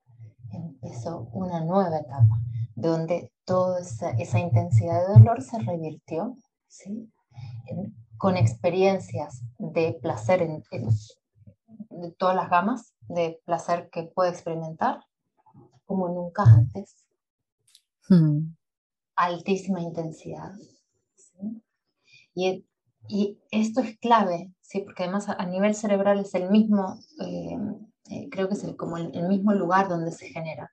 [0.52, 2.40] empezó una nueva etapa,
[2.76, 6.36] donde toda esa, esa intensidad de dolor se revirtió
[6.68, 7.12] ¿sí?
[8.18, 10.64] Con experiencias de placer en,
[11.90, 15.06] de todas las gamas de placer que puede experimentar,
[15.86, 17.06] como nunca antes.
[18.10, 18.56] Hmm.
[19.16, 20.52] Altísima intensidad.
[22.34, 22.66] Y,
[23.08, 24.82] y, esto es clave, ¿sí?
[24.82, 27.58] porque además a, nivel cerebral es el mismo, eh,
[28.12, 30.72] eh, creo que es el, como el, mismo lugar donde se genera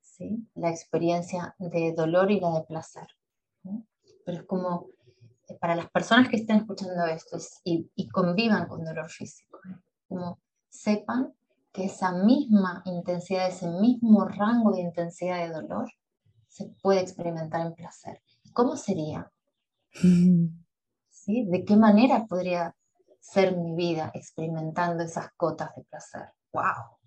[0.00, 0.46] ¿sí?
[0.54, 3.06] la experiencia de dolor y la de placer.
[4.24, 4.88] Pero es como
[5.60, 9.76] para las personas que estén escuchando esto y, convivan con dolor físico, ¿eh?
[10.08, 10.38] como
[10.68, 11.34] sepan
[11.72, 15.90] que esa misma intensidad, ese mismo rango de intensidad de dolor
[16.48, 18.20] se puede experimentar en placer.
[18.52, 19.30] ¿Cómo sería?
[19.90, 21.44] ¿Sí?
[21.46, 22.76] ¿De qué manera podría
[23.20, 26.28] ser mi vida experimentando esas cotas de placer?
[26.52, 26.98] ¡Wow!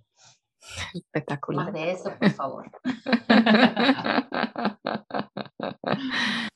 [0.93, 1.65] Espectacular.
[1.65, 2.71] Más de eso, por favor.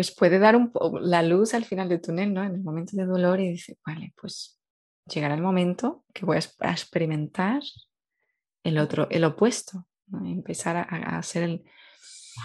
[0.00, 0.72] pues puede dar un
[1.02, 2.42] la luz al final del túnel, ¿no?
[2.42, 4.58] En el momento de dolor y dice, vale, pues
[5.04, 7.60] llegará el momento que voy a experimentar
[8.64, 11.64] el otro, el opuesto, empezar a, hacer el...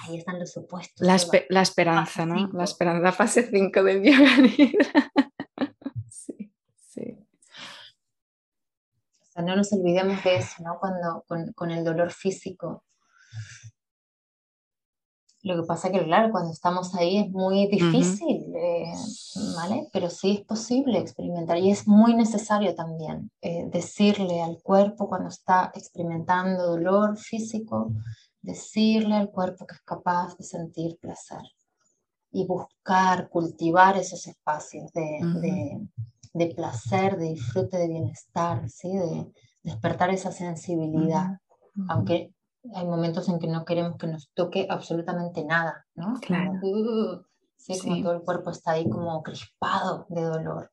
[0.03, 1.07] Ahí están los opuestos.
[1.07, 1.15] La,
[1.61, 2.49] esperanza, ¿no?
[2.51, 4.35] La esperanza, la fase 5 del yoga
[6.09, 6.51] sí,
[6.89, 7.17] sí.
[9.37, 10.77] no nos olvidemos de eso, ¿no?
[10.77, 11.23] Cuando
[11.55, 12.83] con, el dolor físico.
[15.45, 18.91] Lo que pasa que, claro, cuando estamos ahí es muy difícil, eh,
[19.55, 19.87] ¿vale?
[19.93, 25.29] Pero sí es posible experimentar y es muy necesario también eh, decirle al cuerpo cuando
[25.29, 27.91] está experimentando dolor físico,
[28.41, 31.43] decirle al cuerpo que es capaz de sentir placer
[32.31, 35.87] y buscar, cultivar esos espacios de,
[36.33, 38.89] de, placer, de disfrute, de bienestar, ¿sí?
[38.97, 39.31] de
[39.61, 41.37] despertar esa sensibilidad,
[41.87, 42.34] aunque
[42.73, 46.19] hay momentos en que no queremos que nos toque absolutamente nada, ¿no?
[46.21, 46.53] Claro.
[46.61, 47.23] Uh,
[47.55, 50.71] sí, como todo el cuerpo está ahí como crispado de dolor.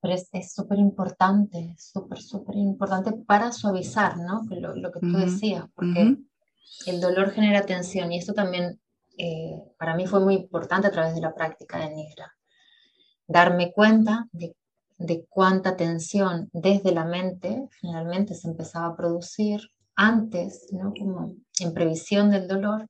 [0.00, 4.42] Pero es súper importante, súper, súper importante para suavizar, ¿no?
[4.50, 6.16] Lo, lo que tú decías, porque
[6.86, 8.78] el dolor genera tensión y esto también
[9.18, 12.34] eh, para mí fue muy importante a través de la práctica de Nidra.
[13.26, 14.54] Darme cuenta de,
[15.28, 19.60] cuánta tensión desde la mente generalmente se empezaba a producir
[19.96, 20.92] antes, ¿no?
[20.98, 22.86] Como en previsión del dolor.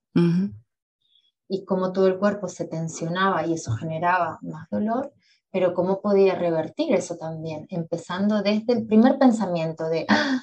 [1.48, 5.12] Y cómo todo el cuerpo se tensionaba y eso generaba más dolor,
[5.52, 10.42] pero cómo podía revertir eso también, empezando desde el primer pensamiento de, ¡Ah!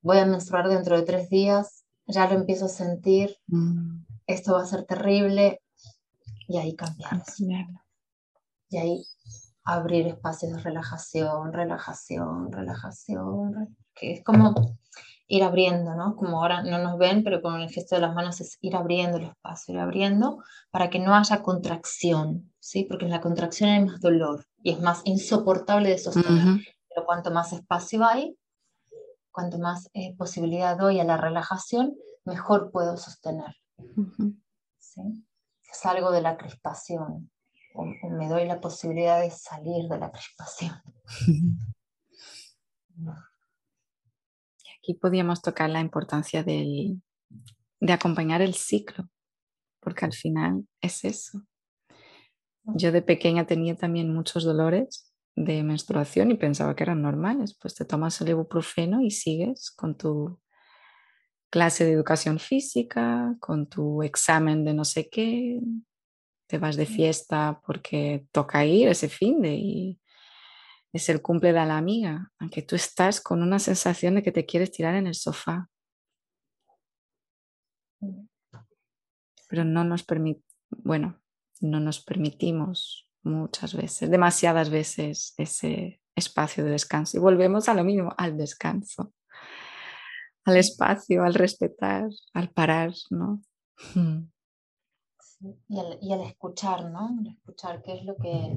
[0.00, 4.62] voy a menstruar dentro de tres días, ya lo empiezo a sentir, mm esto va
[4.62, 5.60] a ser terrible,
[6.48, 7.22] y ahí cambiar.
[8.68, 9.04] Y ahí
[9.64, 14.54] abrir espacios de relajación, relajación, relajación, que es como
[15.26, 16.16] ir abriendo, ¿no?
[16.16, 19.18] Como ahora no nos ven, pero con el gesto de las manos es ir abriendo
[19.18, 22.84] el espacio, ir abriendo para que no haya contracción, ¿sí?
[22.84, 26.60] Porque en la contracción hay más dolor y es más insoportable de sostener.
[26.88, 28.36] Pero cuanto más espacio hay,
[29.30, 31.94] cuanto más eh, posibilidad doy a la relajación,
[32.24, 33.56] mejor puedo sostener.
[34.78, 35.00] ¿Sí?
[35.62, 37.30] Salgo de la crispación
[37.74, 40.82] o, me doy la posibilidad de salir de la crispación.
[41.26, 41.42] Y
[44.82, 46.98] aquí podríamos tocar la importancia de
[47.88, 49.08] acompañar el ciclo,
[49.80, 51.42] porque al final es eso.
[52.64, 57.56] Yo de pequeña tenía también muchos dolores de menstruación y pensaba que eran normales.
[57.60, 60.40] Pues te tomas el ibuprofeno y sigues con tu
[61.48, 65.60] clase de educación física, con tu examen de no sé qué,
[66.48, 70.00] te vas de fiesta porque toca ir ese fin de y
[70.92, 74.46] es el cumple de la amiga, aunque tú estás con una sensación de que te
[74.46, 75.68] quieres tirar en el sofá.
[79.48, 81.20] Pero no nos permite, bueno,
[81.60, 87.16] no nos permitimos muchas veces, demasiadas veces ese espacio de descanso.
[87.16, 89.12] Y volvemos a lo mismo, al descanso
[90.44, 93.40] al espacio, al respetar, al parar, ¿no?
[93.94, 94.28] Hmm.
[95.68, 97.16] y, al, escuchar, ¿no?
[97.18, 98.56] Al escuchar qué es lo que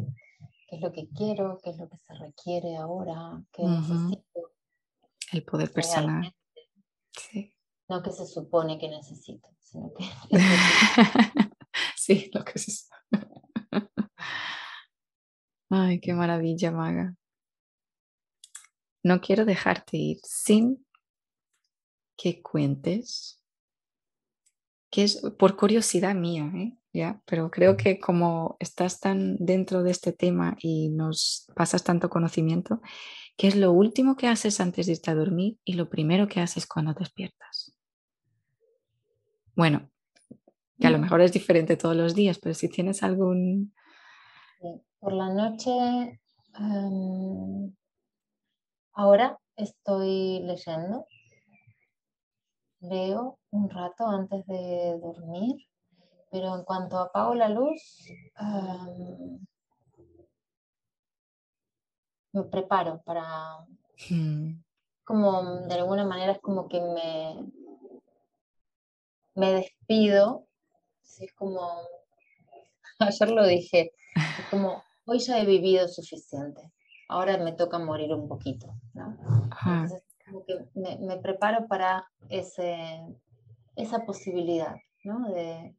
[0.67, 4.53] es lo que quiero, qué es lo que se requiere ahora, qué necesito.
[5.31, 6.35] El poder personal.
[7.11, 7.55] Sí.
[7.87, 10.05] No que se supone que necesito, sino que...
[11.95, 12.87] sí, lo que se
[15.69, 17.15] Ay, qué maravilla, Maga.
[19.03, 20.85] No quiero dejarte ir sin
[22.17, 23.41] que cuentes,
[24.89, 26.77] que es por curiosidad mía, ¿eh?
[26.95, 27.21] ¿Ya?
[27.25, 32.79] pero creo que como estás tan dentro de este tema y nos pasas tanto conocimiento,
[33.35, 36.39] ¿qué es lo último que haces antes de irte a dormir y lo primero que
[36.39, 37.77] haces cuando despiertas?
[39.57, 39.89] Bueno,
[40.79, 43.73] que a lo mejor es diferente todos los días, pero si tienes algún...
[44.99, 45.71] Por la noche,
[46.57, 47.75] em,
[48.93, 51.05] ahora estoy leyendo
[52.79, 55.57] leo un rato antes de dormir,
[56.35, 58.03] pero en cuanto apago la luz,
[62.33, 63.65] me preparo para,
[64.09, 64.51] hmm.
[65.05, 67.51] como de alguna manera es como que me,
[69.35, 70.45] me despido,
[71.21, 71.71] es como,
[72.99, 76.69] ayer lo dije, es como, hoy ya he vivido suficiente,
[77.07, 79.17] ahora me toca morir un poquito, ¿no?
[80.25, 82.99] como que me, preparo para ese,
[83.77, 84.75] esa posibilidad,
[85.05, 85.31] ¿no?
[85.31, 85.73] De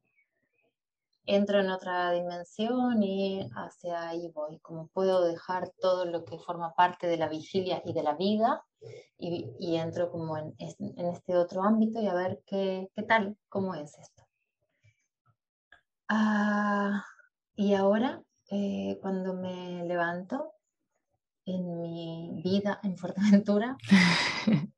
[1.26, 6.74] entro en otra dimensión y hacia ahí voy, como puedo dejar todo lo que forma
[6.74, 8.64] parte de la vigilia y de la vida
[9.18, 14.24] y, entro como en, este otro ámbito y a ver qué, tal, cómo es esto.
[16.08, 17.04] Ah,
[17.56, 20.52] y ahora, eh, cuando me levanto,
[21.46, 23.76] en mi vida en Fuerteventura,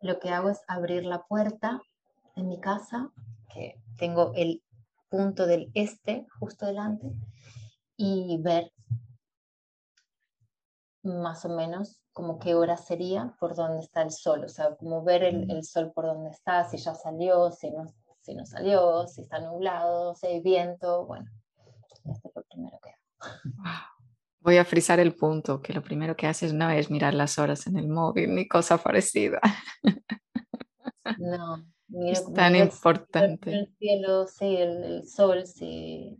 [0.00, 1.82] lo que hago es abrir la puerta
[2.36, 3.10] en mi casa,
[3.52, 4.62] que tengo el
[5.08, 7.06] punto del este justo delante,
[7.96, 8.72] y ver
[11.02, 15.04] más o menos como qué hora sería por dónde está el sol, o sea, como
[15.04, 17.84] ver el, el sol por dónde está, si ya salió, si no,
[18.20, 21.30] si no salió, si está nublado, si hay viento, bueno,
[22.04, 23.00] esto es lo primero que hago.
[24.40, 27.66] Voy a frisar el punto, que lo primero que haces no es mirar las horas
[27.66, 29.40] en el móvil ni cosa parecida.
[31.18, 33.52] No, miro, es tan importante.
[33.52, 36.18] El cielo, sí, el, sol, sí.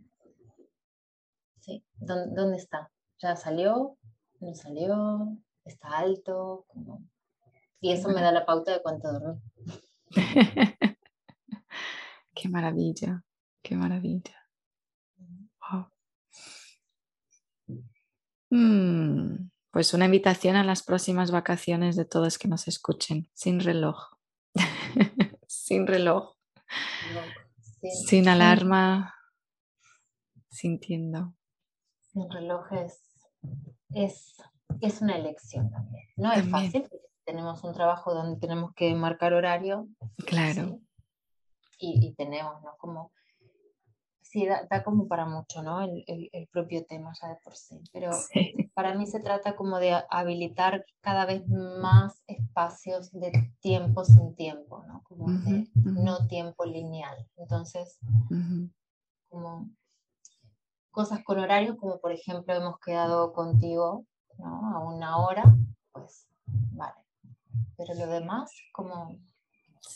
[1.59, 2.91] Sí, ¿Dónde, ¿dónde, está?
[3.21, 3.97] ¿Ya salió?
[4.39, 5.37] ¿No salió?
[5.65, 6.65] ¿Está alto?
[7.81, 9.41] Y eso me da la pauta de cuánto dormí.
[12.35, 13.23] qué maravilla,
[13.61, 14.39] qué maravilla.
[18.51, 24.15] Mm, pues una invitación a las próximas vacaciones de todos que nos escuchen, sin reloj.
[25.69, 26.33] sin reloj.
[28.07, 29.13] sin, alarma.
[30.49, 31.35] Sintiendo.
[32.11, 33.03] Sin reloj es,
[34.81, 36.07] es, una elección también.
[36.17, 39.87] No es fácil porque tenemos un trabajo donde tenemos que marcar horario.
[40.25, 40.79] Claro.
[41.77, 42.75] Y, y, tenemos, ¿no?
[42.79, 43.11] Como
[44.23, 45.81] sí, da, como para mucho, ¿no?
[45.81, 47.79] El, el, propio tema ya de por sí.
[47.93, 48.09] Pero
[48.79, 54.85] para mí se trata como de habilitar cada vez más espacios de tiempo sin tiempo,
[54.87, 55.03] ¿no?
[55.03, 57.27] Como de no tiempo lineal.
[57.35, 57.99] Entonces,
[59.27, 59.69] como
[60.91, 64.05] cosas con horarios, como por ejemplo hemos quedado contigo,
[64.37, 64.73] ¿no?
[64.73, 65.43] A una hora,
[65.91, 67.03] pues vale.
[67.75, 69.19] Pero lo demás, como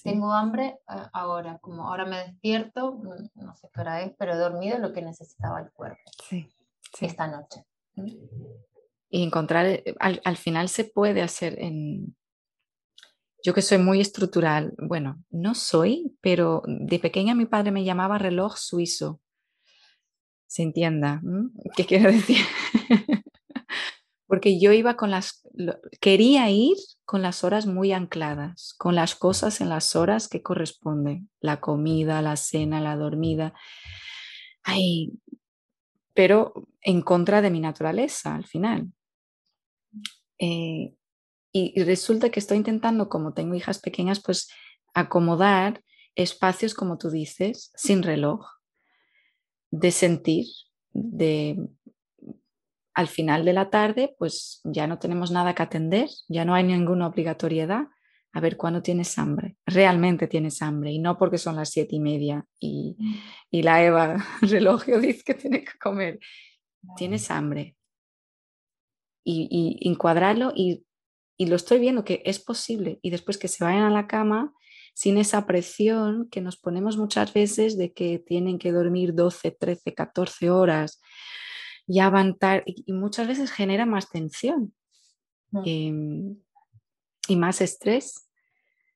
[0.03, 0.77] tengo hambre
[1.13, 4.91] ahora, como ahora me despierto, mm, no sé qué hora es, pero he dormido lo
[4.91, 6.01] que necesitaba el cuerpo.
[6.27, 6.49] Sí,
[6.99, 7.65] Esta noche.
[9.13, 12.15] Y encontrar, eh, al, final se puede hacer en...
[13.45, 18.17] Yo que soy muy estructural, bueno, no soy, pero de pequeña mi padre me llamaba
[18.17, 19.21] reloj suizo.
[20.47, 21.21] Se entienda.
[21.75, 22.37] ¿Qué quiero decir?
[24.25, 25.47] porque yo iba con las,
[26.01, 31.29] quería ir con las horas muy ancladas, con las cosas en las horas que corresponden,
[31.39, 33.53] la comida, la cena, la dormida.
[34.63, 35.11] Ay,
[36.15, 38.91] pero en contra de mi naturaleza al final.
[40.45, 40.93] Eh,
[41.53, 44.49] y, resulta que estoy intentando, como tengo hijas pequeñas, pues
[44.93, 45.81] acomodar
[46.15, 48.45] espacios, como tú dices, sin reloj,
[49.71, 50.47] de sentir,
[50.91, 51.69] de
[52.93, 56.63] al final de la tarde, pues ya no tenemos nada que atender, ya no hay
[56.63, 57.87] ninguna obligatoriedad.
[58.35, 61.99] A ver cuándo tienes hambre, realmente tienes hambre y no porque son las siete y
[61.99, 63.59] media y, mm.
[63.63, 66.19] la Eva relojio dice que tiene que comer.
[66.97, 67.75] Tienes hambre.
[69.25, 70.85] Y, encuadrarlo y,
[71.37, 74.53] y lo estoy viendo que es posible y después que se vayan a la cama
[74.93, 79.93] sin esa presión que nos ponemos muchas veces de que tienen que dormir 12, 13,
[79.93, 81.01] 14 horas
[81.87, 84.73] ya van y muchas veces genera más tensión
[85.51, 85.61] mm.
[85.65, 86.37] em,
[87.27, 88.29] y más estrés.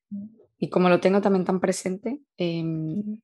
[0.09, 0.27] Mm.
[0.59, 3.19] Y como lo tengo también tan presente, em,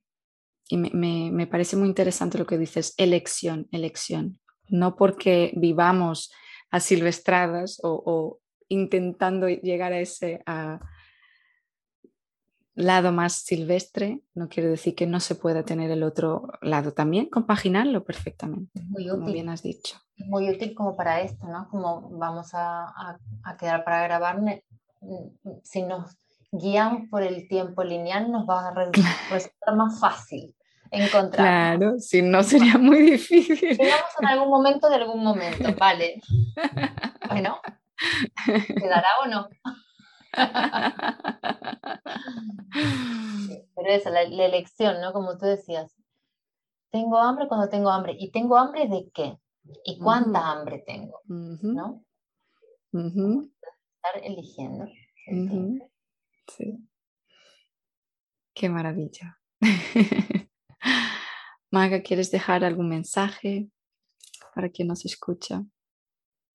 [0.69, 4.39] y me, parece muy interesante lo que dices, elección, elección.
[4.69, 6.31] No porque vivamos
[6.73, 10.43] a silvestradas o, intentando llegar a ese,
[12.73, 17.29] lado más silvestre, no quiero decir que no se pueda tener el otro lado también,
[17.29, 19.21] compaginarlo perfectamente, muy útil.
[19.21, 19.99] como bien has dicho.
[20.17, 21.67] Muy útil como para esto, ¿no?
[21.69, 23.19] Como vamos a,
[23.59, 24.41] quedar para grabar,
[25.61, 26.17] si nos
[26.51, 28.73] guiamos por el tiempo lineal nos va a
[29.29, 30.55] resultar más fácil
[30.93, 31.77] encontrar.
[31.77, 33.77] Claro, si no sería muy difícil.
[33.77, 36.21] Llegamos en algún momento de algún momento, vale.
[37.27, 37.59] Bueno,
[38.67, 39.49] ¿quedará o no?
[43.75, 45.13] Pero esa, la, la, elección, ¿no?
[45.13, 45.95] Como tú decías,
[46.91, 48.15] tengo hambre cuando tengo hambre.
[48.17, 49.37] ¿Y tengo hambre de qué?
[49.83, 51.21] ¿Y cuánta hambre tengo?
[51.27, 52.03] ¿No?
[52.91, 54.85] Estar eligiendo.
[56.47, 56.87] Sí.
[58.53, 59.39] Qué maravilla.
[61.71, 63.69] Maga, ¿quieres dejar algún mensaje
[64.53, 65.63] para quien nos escucha?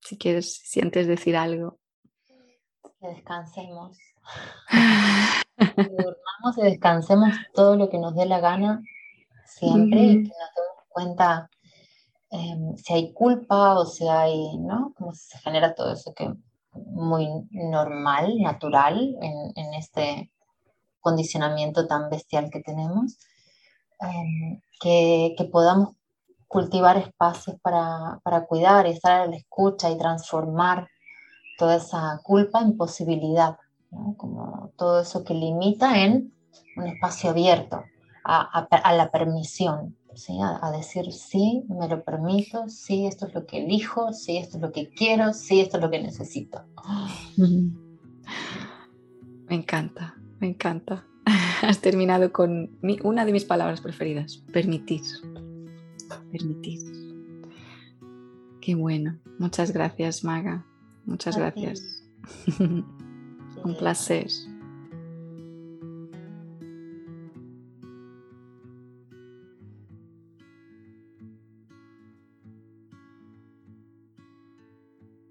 [0.00, 1.78] Si quieres, si sientes decir algo
[3.00, 3.96] que descansemos.
[5.58, 8.82] que durmamos y descansemos todo lo que nos dé la gana
[9.44, 11.50] siempre y que nos demos cuenta
[12.30, 14.92] em, si hay culpa o si hay, ¿no?
[14.96, 16.32] Cómo se genera todo eso que
[16.74, 20.30] muy normal, natural en, en este
[21.00, 23.18] condicionamiento tan bestial que tenemos,
[24.00, 25.90] em, que, que, podamos
[26.46, 30.88] cultivar espacios para, para cuidar y estar a la escucha y transformar
[31.58, 33.58] toda esa culpa en posibilidad,
[34.16, 36.32] como todo eso que limita en
[36.76, 37.82] un espacio abierto
[38.24, 39.96] a, la permisión.
[40.14, 40.38] ¿sí?
[40.40, 44.62] A, decir sí, me lo permito, sí, esto es lo que elijo, sí, esto es
[44.62, 46.62] lo que quiero, sí, esto es lo que necesito.
[49.48, 51.04] Me encanta, me encanta.
[51.62, 52.70] Has terminado con
[53.02, 55.02] una de mis palabras preferidas, permitir.
[56.30, 56.80] Permitir.
[58.60, 59.18] Qué bueno.
[59.38, 60.64] Muchas gracias, Maga.
[61.04, 62.04] Muchas gracias.
[62.58, 64.28] Un placer.